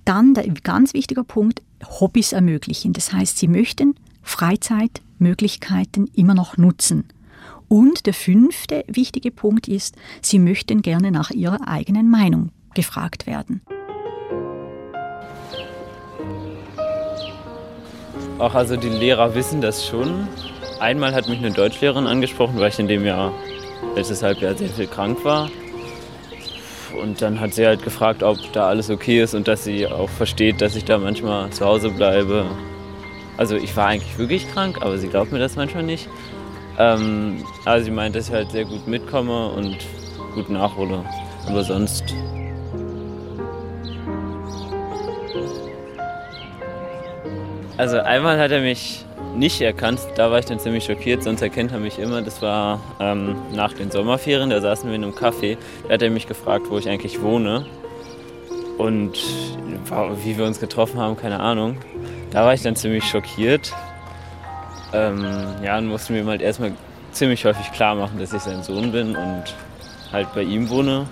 Dann 0.08 0.34
der 0.34 0.48
ganz 0.64 0.94
wichtiger 0.94 1.26
Punkt, 1.26 1.62
Hobbys 2.00 2.32
ermöglichen. 2.32 2.94
Das 2.94 3.12
heißt, 3.12 3.38
Sie 3.38 3.50
möchten 3.50 3.96
Freizeitmöglichkeiten 4.24 6.10
immer 6.16 6.34
noch 6.34 6.56
nutzen. 6.56 7.10
Und 7.68 8.06
der 8.06 8.14
fünfte 8.14 8.86
wichtige 8.88 9.32
Punkt 9.32 9.68
ist, 9.68 9.96
Sie 10.22 10.40
möchten 10.40 10.82
gerne 10.82 11.12
nach 11.12 11.32
Ihrer 11.32 11.68
eigenen 11.68 12.10
Meinung 12.10 12.52
gefragt 12.74 13.28
werden. 13.28 13.62
Auch 18.40 18.56
also 18.56 18.78
die 18.78 18.88
Lehrer 18.88 19.36
wissen 19.36 19.60
das 19.60 19.86
schon, 19.86 20.28
Einmal 20.80 21.16
hat 21.16 21.28
mich 21.28 21.40
eine 21.40 21.52
Deutschlehrerin 21.52 22.06
angesprochen, 22.06 22.60
weil 22.60 22.70
ich 22.70 22.78
in 22.78 22.88
dem 22.88 23.04
Jahr, 23.04 23.34
letztes 23.96 24.22
Halbjahr, 24.22 24.54
sehr 24.54 24.70
viel 24.70 24.86
krank 24.86 25.26
war. 25.26 25.50
Und 26.94 27.22
dann 27.22 27.40
hat 27.40 27.54
sie 27.54 27.66
halt 27.66 27.84
gefragt, 27.84 28.24
ob 28.24 28.38
da 28.54 28.68
alles 28.68 28.90
okay 28.90 29.22
ist 29.22 29.34
und 29.34 29.48
dass 29.48 29.64
sie 29.64 29.88
auch 29.88 30.10
versteht, 30.10 30.62
dass 30.62 30.76
ich 30.76 30.86
da 30.86 30.98
manchmal 30.98 31.50
zu 31.50 31.66
Hause 31.66 31.90
bleibe. 31.90 32.46
Also 33.38 33.56
ich 33.56 33.76
war 33.76 33.88
eigentlich 33.88 34.18
wirklich 34.18 34.52
krank, 34.52 34.78
aber 34.82 34.98
sie 34.98 35.08
glaubt 35.08 35.32
mir 35.32 35.40
das 35.40 35.56
manchmal 35.56 35.84
nicht. 35.84 36.08
Ähm, 36.80 37.44
aber 37.66 37.82
sie 37.82 37.92
meint, 37.92 38.16
dass 38.16 38.30
ich 38.30 38.34
halt 38.34 38.52
sehr 38.52 38.66
gut 38.66 38.88
mitkomme 38.88 39.50
und 39.50 39.78
gut 40.34 40.50
nachhole. 40.50 41.04
Aber 41.48 41.64
sonst 41.64 42.04
Also 47.78 48.00
einmal 48.00 48.40
hat 48.40 48.50
er 48.50 48.62
mich 48.62 49.06
nicht 49.38 49.62
erkannt. 49.62 50.00
Da 50.16 50.32
war 50.32 50.40
ich 50.40 50.46
dann 50.46 50.60
ziemlich 50.60 50.86
schockiert, 50.86 51.24
sonst 51.24 51.42
erkennt 51.42 51.72
er 51.72 51.80
mich 51.80 52.00
immer. 52.00 52.22
Das 52.22 52.42
war 52.42 52.80
ähm, 53.00 53.36
nach 53.54 53.74
den 53.74 53.92
Sommerferien, 53.92 54.50
da 54.50 54.60
saßen 54.62 54.90
wir 54.90 54.96
in 54.96 55.04
einem 55.04 55.14
Café. 55.14 55.58
Da 55.88 55.94
hat 55.94 56.02
er 56.02 56.10
mich 56.10 56.28
gefragt, 56.28 56.68
wo 56.70 56.78
ich 56.78 56.90
eigentlich 56.90 57.22
wohne. 57.22 57.66
Und 58.78 59.18
wie 60.24 60.38
wir 60.38 60.46
uns 60.46 60.60
getroffen 60.60 61.00
haben, 61.00 61.18
keine 61.18 61.40
Ahnung. 61.40 61.78
Da 62.32 62.46
war 62.46 62.54
ich 62.54 62.62
dann 62.62 62.76
ziemlich 62.76 63.06
schockiert. 63.06 63.74
Ähm, 64.94 65.26
ja, 65.64 65.78
und 65.78 65.88
musste 65.88 66.14
mir 66.14 66.26
halt 66.26 66.42
erstmal 66.42 66.72
ziemlich 67.12 67.44
häufig 67.46 67.72
klar 67.72 67.96
machen, 67.96 68.20
dass 68.20 68.34
ich 68.34 68.42
sein 68.42 68.64
Sohn 68.64 68.92
bin 68.92 69.16
und 69.16 69.44
halt 70.12 70.34
bei 70.34 70.44
ihm 70.44 70.70
wohne. 70.70 71.08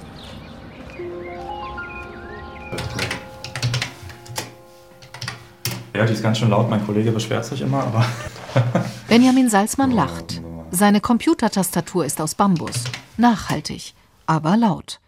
Ja, 5.96 6.06
die 6.06 6.14
ist 6.14 6.24
ganz 6.24 6.40
schön 6.40 6.50
laut. 6.50 6.70
Mein 6.70 6.86
Kollege 6.86 7.12
beschwert 7.12 7.46
sich 7.46 7.62
immer, 7.62 7.84
aber. 7.84 8.06
Benjamin 9.08 9.50
Salzmann 9.50 9.92
lacht. 9.92 10.42
Seine 10.72 11.00
Computertastatur 11.00 12.06
ist 12.06 12.20
aus 12.20 12.36
Bambus. 12.36 12.84
Nachhaltig, 13.16 13.94
aber 14.26 14.58
laut. 14.58 15.00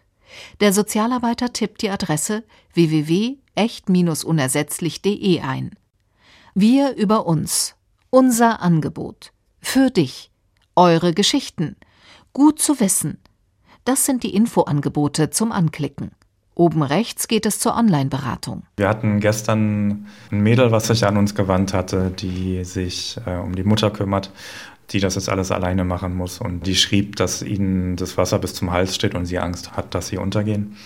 Der 0.60 0.72
Sozialarbeiter 0.72 1.52
tippt 1.52 1.82
die 1.82 1.90
Adresse 1.90 2.42
www.echt-unersetzlich.de 2.72 5.40
ein. 5.40 5.72
Wir 6.54 6.96
über 6.96 7.26
uns. 7.26 7.74
Unser 8.08 8.62
Angebot. 8.62 9.34
Für 9.60 9.90
dich. 9.90 10.30
Eure 10.74 11.12
Geschichten. 11.12 11.76
Gut 12.32 12.60
zu 12.60 12.80
wissen. 12.80 13.18
Das 13.84 14.06
sind 14.06 14.22
die 14.22 14.34
Infoangebote 14.34 15.28
zum 15.28 15.52
Anklicken. 15.52 16.12
Oben 16.58 16.82
rechts 16.82 17.28
geht 17.28 17.46
es 17.46 17.60
zur 17.60 17.76
Online-Beratung. 17.76 18.64
Wir 18.76 18.88
hatten 18.88 19.20
gestern 19.20 20.08
ein 20.32 20.40
Mädel, 20.40 20.72
was 20.72 20.88
sich 20.88 21.06
an 21.06 21.16
uns 21.16 21.36
gewandt 21.36 21.72
hatte, 21.72 22.10
die 22.10 22.64
sich 22.64 23.16
äh, 23.26 23.36
um 23.36 23.54
die 23.54 23.62
Mutter 23.62 23.92
kümmert, 23.92 24.32
die 24.90 24.98
das 24.98 25.14
jetzt 25.14 25.28
alles 25.28 25.52
alleine 25.52 25.84
machen 25.84 26.16
muss. 26.16 26.40
Und 26.40 26.66
die 26.66 26.74
schrieb, 26.74 27.14
dass 27.14 27.42
ihnen 27.42 27.94
das 27.94 28.16
Wasser 28.16 28.40
bis 28.40 28.54
zum 28.54 28.72
Hals 28.72 28.96
steht 28.96 29.14
und 29.14 29.26
sie 29.26 29.38
Angst 29.38 29.76
hat, 29.76 29.94
dass 29.94 30.08
sie 30.08 30.18
untergehen. 30.18 30.76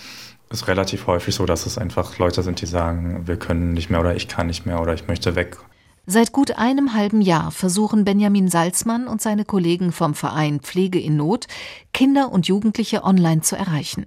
Es 0.51 0.61
ist 0.61 0.67
relativ 0.67 1.07
häufig 1.07 1.33
so, 1.33 1.47
dass 1.47 1.65
es 1.65 1.79
einfach 1.79 2.19
Leute 2.19 2.43
sind, 2.43 2.61
die 2.61 2.67
sagen, 2.67 3.23
wir 3.25 3.37
können 3.37 3.73
nicht 3.73 3.89
mehr 3.89 3.99
oder 3.99 4.15
ich 4.15 4.27
kann 4.27 4.45
nicht 4.45 4.67
mehr 4.67 4.79
oder 4.79 4.93
ich 4.93 5.07
möchte 5.07 5.33
weg. 5.33 5.57
Seit 6.05 6.33
gut 6.33 6.59
einem 6.59 6.93
halben 6.93 7.21
Jahr 7.21 7.49
versuchen 7.49 8.05
Benjamin 8.05 8.47
Salzmann 8.47 9.07
und 9.07 9.23
seine 9.23 9.43
Kollegen 9.43 9.91
vom 9.91 10.13
Verein 10.13 10.59
Pflege 10.59 10.99
in 10.99 11.17
Not, 11.17 11.47
Kinder 11.93 12.31
und 12.31 12.47
Jugendliche 12.47 13.03
online 13.03 13.41
zu 13.41 13.55
erreichen. 13.55 14.05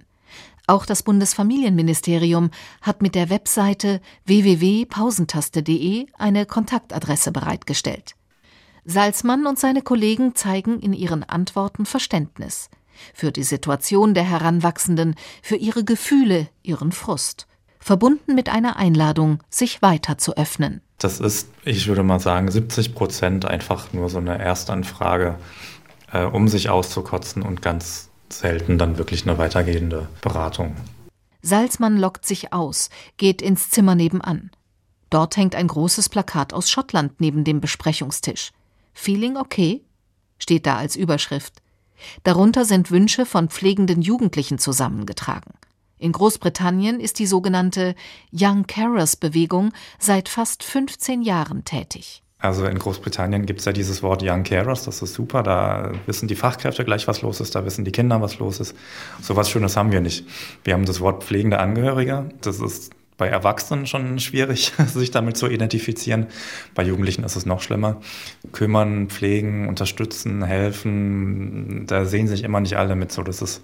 Auch 0.67 0.85
das 0.85 1.01
Bundesfamilienministerium 1.01 2.51
hat 2.81 3.01
mit 3.01 3.15
der 3.15 3.29
Webseite 3.29 4.01
www.pausentaste.de 4.25 6.07
eine 6.17 6.45
Kontaktadresse 6.45 7.31
bereitgestellt. 7.31 8.15
Salzmann 8.83 9.47
und 9.47 9.57
seine 9.57 9.81
Kollegen 9.81 10.35
zeigen 10.35 10.79
in 10.79 10.91
ihren 10.91 11.23
Antworten 11.23 11.85
Verständnis 11.85 12.69
für 13.13 13.31
die 13.31 13.43
Situation 13.43 14.13
der 14.13 14.23
Heranwachsenden, 14.23 15.15
für 15.41 15.55
ihre 15.55 15.83
Gefühle, 15.83 16.49
ihren 16.63 16.91
Frust, 16.91 17.47
verbunden 17.79 18.35
mit 18.35 18.49
einer 18.49 18.75
Einladung, 18.75 19.43
sich 19.49 19.81
weiter 19.81 20.17
zu 20.17 20.35
öffnen. 20.35 20.81
Das 20.97 21.19
ist, 21.19 21.49
ich 21.63 21.87
würde 21.87 22.03
mal 22.03 22.19
sagen, 22.19 22.49
70 22.49 22.95
Prozent 22.95 23.45
einfach 23.45 23.93
nur 23.93 24.09
so 24.09 24.17
eine 24.17 24.37
Erstanfrage, 24.37 25.35
äh, 26.11 26.23
um 26.23 26.47
sich 26.47 26.69
auszukotzen 26.69 27.43
und 27.43 27.61
ganz 27.61 28.06
selten 28.33 28.77
dann 28.77 28.97
wirklich 28.97 29.27
eine 29.27 29.37
weitergehende 29.37 30.07
Beratung. 30.21 30.75
Salzmann 31.41 31.97
lockt 31.97 32.25
sich 32.25 32.53
aus, 32.53 32.89
geht 33.17 33.41
ins 33.41 33.69
Zimmer 33.69 33.95
nebenan. 33.95 34.51
Dort 35.09 35.37
hängt 35.37 35.55
ein 35.55 35.67
großes 35.67 36.09
Plakat 36.09 36.53
aus 36.53 36.69
Schottland 36.69 37.21
neben 37.21 37.43
dem 37.43 37.61
Besprechungstisch. 37.61 38.51
Feeling 38.93 39.37
okay? 39.37 39.81
steht 40.37 40.65
da 40.65 40.77
als 40.77 40.95
Überschrift. 40.95 41.61
Darunter 42.23 42.65
sind 42.65 42.91
Wünsche 42.91 43.25
von 43.25 43.49
pflegenden 43.49 44.01
Jugendlichen 44.01 44.59
zusammengetragen. 44.59 45.53
In 45.97 46.11
Großbritannien 46.11 46.99
ist 46.99 47.17
die 47.17 47.25
sogenannte 47.25 47.95
Young 48.31 48.67
Carers 48.67 49.15
Bewegung 49.15 49.73
seit 49.97 50.29
fast 50.29 50.63
15 50.63 51.23
Jahren 51.23 51.65
tätig. 51.65 52.21
Also 52.39 52.65
in 52.65 52.77
Großbritannien 52.77 53.47
gibt 53.47 53.61
es 53.61 53.65
ja 53.65 53.71
dieses 53.71 54.03
Wort 54.03 54.21
Young 54.23 54.43
Carers, 54.43 54.83
das 54.83 55.01
ist 55.01 55.15
super. 55.15 55.41
Da 55.41 55.91
wissen 56.05 56.27
die 56.27 56.35
Fachkräfte 56.35 56.85
gleich, 56.85 57.07
was 57.07 57.23
los 57.23 57.39
ist, 57.39 57.55
da 57.55 57.65
wissen 57.65 57.83
die 57.83 57.91
Kinder, 57.91 58.21
was 58.21 58.37
los 58.37 58.59
ist. 58.59 58.75
So 59.21 59.35
was 59.35 59.49
Schönes 59.49 59.75
haben 59.75 59.91
wir 59.91 60.01
nicht. 60.01 60.25
Wir 60.63 60.73
haben 60.73 60.85
das 60.85 60.99
Wort 60.99 61.23
pflegende 61.23 61.59
Angehörige. 61.59 62.29
Das 62.41 62.59
ist 62.59 62.93
bei 63.17 63.27
Erwachsenen 63.27 63.87
schon 63.87 64.19
schwierig, 64.19 64.71
sich 64.87 65.09
damit 65.09 65.35
zu 65.37 65.47
identifizieren. 65.47 66.27
Bei 66.75 66.83
Jugendlichen 66.83 67.23
ist 67.23 67.35
es 67.35 67.47
noch 67.47 67.61
schlimmer. 67.61 67.99
Kümmern, 68.51 69.09
pflegen, 69.09 69.67
unterstützen, 69.67 70.43
helfen, 70.43 71.87
da 71.87 72.05
sehen 72.05 72.27
sich 72.27 72.43
immer 72.43 72.59
nicht 72.59 72.77
alle 72.77 72.95
mit 72.95 73.11
so. 73.11 73.23
Das 73.23 73.41
ist 73.41 73.63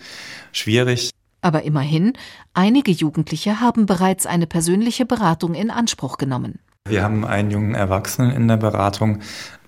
schwierig. 0.51 1.12
Aber 1.41 1.63
immerhin, 1.63 2.13
einige 2.53 2.91
Jugendliche 2.91 3.59
haben 3.59 3.86
bereits 3.86 4.25
eine 4.25 4.47
persönliche 4.47 5.05
Beratung 5.05 5.53
in 5.53 5.69
Anspruch 5.69 6.17
genommen. 6.17 6.59
Wir 6.89 7.02
haben 7.02 7.24
einen 7.24 7.50
jungen 7.50 7.76
Erwachsenen 7.76 8.32
in 8.32 8.48
der 8.50 8.58
Beratung, 8.58 9.19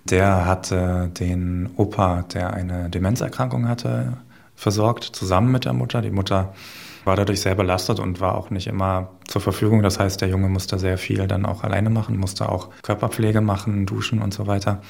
der 0.04 0.44
hatte 0.44 1.10
den 1.18 1.70
Opa, 1.76 2.22
der 2.22 2.52
eine 2.52 2.90
Demenzerkrankung 2.90 3.68
hatte, 3.68 4.18
versorgt, 4.54 5.04
zusammen 5.04 5.50
mit 5.50 5.64
der 5.64 5.72
Mutter. 5.72 6.02
Die 6.02 6.10
Mutter 6.10 6.52
war 7.04 7.16
dadurch 7.16 7.40
sehr 7.40 7.54
belastet 7.54 8.00
und 8.00 8.20
war 8.20 8.34
auch 8.34 8.50
nicht 8.50 8.66
immer 8.66 9.08
zur 9.26 9.40
Verfügung. 9.40 9.82
Das 9.82 9.98
heißt, 9.98 10.20
der 10.20 10.28
Junge 10.28 10.50
musste 10.50 10.78
sehr 10.78 10.98
viel 10.98 11.26
dann 11.26 11.46
auch 11.46 11.64
alleine 11.64 11.88
machen, 11.88 12.18
musste 12.18 12.50
auch 12.50 12.68
Körperpflege 12.82 13.40
machen, 13.40 13.86
duschen 13.86 14.20
und 14.20 14.34
so 14.34 14.46
weiter. 14.46 14.82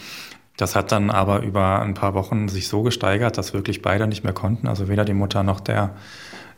Das 0.56 0.74
hat 0.74 0.90
dann 0.90 1.10
aber 1.10 1.42
über 1.42 1.80
ein 1.80 1.94
paar 1.94 2.14
Wochen 2.14 2.48
sich 2.48 2.66
so 2.66 2.82
gesteigert, 2.82 3.38
dass 3.38 3.54
wirklich 3.54 3.82
beide 3.82 4.08
nicht 4.08 4.24
mehr 4.24 4.32
konnten, 4.32 4.66
also 4.66 4.88
weder 4.88 5.04
die 5.04 5.14
Mutter 5.14 5.44
noch 5.44 5.60
der 5.60 5.94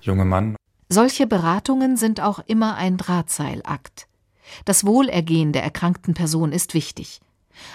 junge 0.00 0.24
Mann. 0.24 0.56
Solche 0.88 1.26
Beratungen 1.26 1.98
sind 1.98 2.22
auch 2.22 2.40
immer 2.46 2.76
ein 2.76 2.96
Drahtseilakt. 2.96 4.07
Das 4.64 4.84
Wohlergehen 4.84 5.52
der 5.52 5.62
erkrankten 5.62 6.14
Person 6.14 6.52
ist 6.52 6.74
wichtig, 6.74 7.20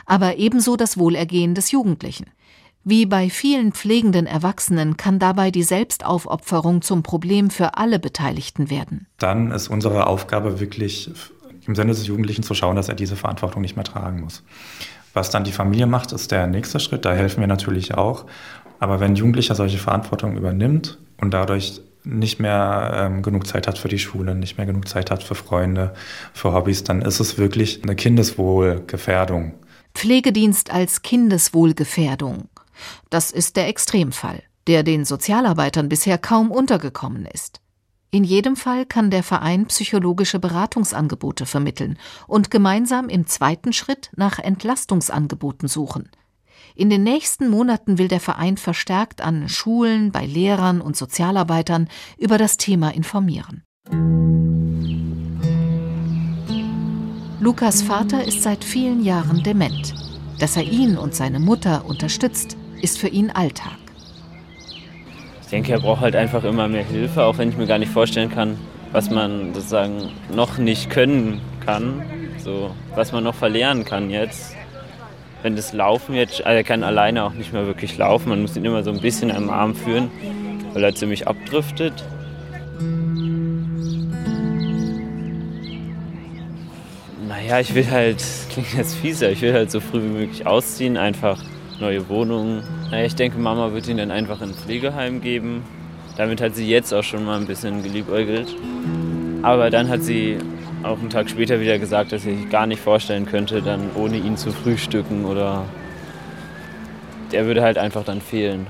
aber 0.06 0.38
ebenso 0.38 0.76
das 0.76 0.98
Wohlergehen 0.98 1.56
des 1.56 1.72
Jugendlichen. 1.72 2.26
Wie 2.86 3.06
bei 3.06 3.30
vielen 3.30 3.72
pflegenden 3.72 4.26
Erwachsenen 4.26 4.98
kann 4.98 5.18
dabei 5.18 5.52
die 5.52 5.64
Selbstaufopferung 5.64 6.82
zum 6.82 7.02
Problem 7.02 7.50
für 7.50 7.78
alle 7.78 7.98
Beteiligten 7.98 8.70
werden. 8.70 9.08
Dann 9.20 9.52
ist 9.52 9.70
unsere 9.70 10.08
Aufgabe 10.08 10.60
wirklich 10.60 11.10
im 11.66 11.76
Sinne 11.76 11.94
des 11.94 12.08
Jugendlichen 12.08 12.44
zu 12.44 12.54
schauen, 12.54 12.76
dass 12.76 12.90
er 12.90 12.96
diese 12.96 13.16
Verantwortung 13.16 13.62
nicht 13.62 13.78
mehr 13.78 13.86
tragen 13.86 14.20
muss. 14.20 14.44
Was 15.14 15.30
dann 15.30 15.46
die 15.46 15.54
Familie 15.54 15.86
macht, 15.86 16.12
ist 16.12 16.32
der 16.32 16.48
nächste 16.48 16.82
Schritt. 16.82 17.06
Da 17.06 17.14
helfen 17.14 17.40
wir 17.40 17.48
natürlich 17.48 17.94
auch. 17.94 18.26
Aber 18.80 19.00
wenn 19.00 19.14
ein 19.14 19.16
Jugendlicher 19.16 19.56
solche 19.56 19.78
Verantwortung 19.78 20.36
übernimmt 20.36 20.98
und 21.22 21.34
dadurch 21.34 21.80
nicht 22.04 22.40
mehr 22.40 22.92
ähm, 22.96 23.22
genug 23.22 23.48
Zeit 23.48 23.68
hat 23.68 23.78
für 23.78 23.88
die 23.88 24.00
Schule, 24.00 24.36
nicht 24.36 24.58
mehr 24.58 24.66
genug 24.66 24.88
Zeit 24.88 25.12
hat 25.12 25.24
für 25.24 25.36
Freunde, 25.36 25.94
für 26.34 26.54
Hobbys, 26.54 26.84
dann 26.84 27.02
ist 27.02 27.20
es 27.20 27.38
wirklich 27.38 27.84
eine 27.84 27.96
Kindeswohlgefährdung. 27.96 29.54
Pflegedienst 29.94 30.72
als 30.72 31.02
Kindeswohlgefährdung. 31.02 32.50
Das 33.10 33.32
ist 33.32 33.56
der 33.56 33.68
Extremfall, 33.68 34.42
der 34.68 34.84
den 34.84 35.06
Sozialarbeitern 35.06 35.90
bisher 35.90 36.18
kaum 36.18 36.52
untergekommen 36.52 37.26
ist. 37.26 37.62
In 38.12 38.24
jedem 38.24 38.56
Fall 38.56 38.86
kann 38.86 39.10
der 39.10 39.24
Verein 39.24 39.66
psychologische 39.66 40.38
Beratungsangebote 40.38 41.48
vermitteln 41.48 41.98
und 42.28 42.52
gemeinsam 42.52 43.10
im 43.10 43.26
zweiten 43.26 43.74
Schritt 43.74 44.12
nach 44.16 44.38
Entlastungsangeboten 44.38 45.68
suchen. 45.68 46.10
In 46.76 46.90
den 46.90 47.04
nächsten 47.04 47.50
Monaten 47.50 48.00
will 48.00 48.08
der 48.08 48.20
Verein 48.20 48.58
verstärkt 48.58 49.22
an 49.22 49.48
Schulen, 49.48 50.12
bei 50.12 50.26
Lehrern 50.26 50.82
und 50.82 50.98
Sozialarbeitern 50.98 51.88
über 52.18 52.40
das 52.40 52.58
Thema 52.58 52.90
informieren. 52.90 53.64
Lukas 57.40 57.84
Vater 57.84 58.24
ist 58.24 58.42
seit 58.42 58.64
vielen 58.64 59.04
Jahren 59.04 59.44
dement. 59.44 59.94
Dass 60.40 60.58
er 60.58 60.64
ihn 60.64 60.98
und 60.98 61.14
seine 61.14 61.40
Mutter 61.40 61.86
unterstützt, 61.86 62.58
ist 62.82 62.98
für 62.98 63.08
ihn 63.08 63.30
Alltag. 63.30 63.78
Ich 65.42 65.50
denke, 65.50 65.74
er 65.74 65.80
braucht 65.80 66.02
halt 66.02 66.16
einfach 66.16 66.44
immer 66.44 66.68
mehr 66.68 66.84
Hilfe, 66.84 67.24
auch 67.24 67.38
wenn 67.38 67.50
ich 67.50 67.58
mir 67.58 67.68
gar 67.68 67.78
nicht 67.78 67.92
vorstellen 67.92 68.32
kann, 68.32 68.58
was 68.92 69.12
man 69.12 69.54
sozusagen 69.54 70.10
noch 70.34 70.58
nicht 70.58 70.90
können 70.90 71.40
kann, 71.64 72.02
so 72.40 72.72
was 72.96 73.12
man 73.12 73.24
noch 73.24 73.36
verlernen 73.36 73.86
kann 73.86 74.10
jetzt. 74.10 74.56
Wenn 75.44 75.58
das 75.58 75.74
Laufen 75.74 76.16
jetzt, 76.16 76.46
also 76.46 76.56
er 76.56 76.64
kann 76.64 76.84
alleine 76.84 77.26
auch 77.26 77.34
nicht 77.34 77.52
mehr 77.52 77.68
wirklich 77.68 77.98
laufen, 77.98 78.30
man 78.30 78.42
muss 78.42 78.56
ihn 78.56 78.64
immer 78.64 78.82
so 78.82 78.92
ein 78.92 79.02
bisschen 79.02 79.30
am 79.30 79.50
Arm 79.50 79.76
führen, 79.76 80.10
weil 80.72 80.86
er 80.86 80.96
ziemlich 80.96 81.28
abdriftet. 81.28 81.94
Naja, 87.28 87.60
ich 87.60 87.76
will 87.76 87.92
halt, 87.92 88.24
klingt 88.54 88.74
jetzt 88.74 88.96
fieser, 88.96 89.32
ich 89.32 89.42
will 89.42 89.54
halt 89.54 89.70
so 89.70 89.82
früh 89.82 90.02
wie 90.02 90.20
möglich 90.20 90.48
ausziehen, 90.48 90.96
einfach 90.96 91.44
neue 91.82 92.08
Wohnungen. 92.08 92.64
Naja, 92.90 93.06
ich 93.06 93.16
denke, 93.16 93.38
Mama 93.38 93.74
wird 93.74 93.90
ihn 93.90 93.98
dann 93.98 94.12
einfach 94.12 94.42
in 94.42 94.52
ein 94.52 94.56
Pflegeheim 94.56 95.20
geben. 95.20 95.64
Damit 96.16 96.40
hat 96.40 96.56
sie 96.56 96.70
jetzt 96.70 96.94
auch 96.94 97.04
schon 97.04 97.26
mal 97.26 97.38
ein 97.38 97.48
bisschen 97.48 97.84
geliebäugelt. 97.84 98.56
Aber 99.42 99.70
dann 99.70 99.90
hat 99.90 100.04
sie 100.04 100.38
auch 100.84 101.00
einen 101.00 101.10
Tag 101.10 101.30
später 101.30 101.60
wieder 101.60 101.80
gesagt, 101.80 102.12
dass 102.12 102.24
sich 102.24 102.50
gar 102.50 102.68
nicht 102.68 102.82
vorstellen 102.82 103.26
könnte, 103.26 103.62
dann 103.62 103.92
ohne 103.96 104.18
ihn 104.18 104.38
zu 104.38 104.52
frühstücken 104.52 105.26
oder 105.26 105.66
der 107.32 107.46
würde 107.46 107.64
halt 107.64 107.78
einfach 107.78 108.04
dann 108.04 108.22
fehlen. 108.22 108.68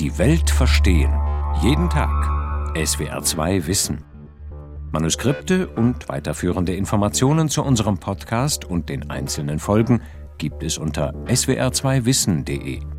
Die 0.00 0.18
Welt 0.18 0.50
verstehen. 0.50 1.12
Jeden 1.62 1.88
Tag. 1.88 2.10
SWR2 2.74 3.66
Wissen. 3.66 4.04
Manuskripte 4.92 5.68
und 5.68 6.08
weiterführende 6.08 6.74
Informationen 6.74 7.48
zu 7.48 7.62
unserem 7.62 7.98
Podcast 7.98 8.64
und 8.64 8.88
den 8.88 9.10
einzelnen 9.10 9.58
Folgen 9.58 10.02
gibt 10.38 10.62
es 10.62 10.78
unter 10.78 11.12
swr2wissen.de. 11.26 12.95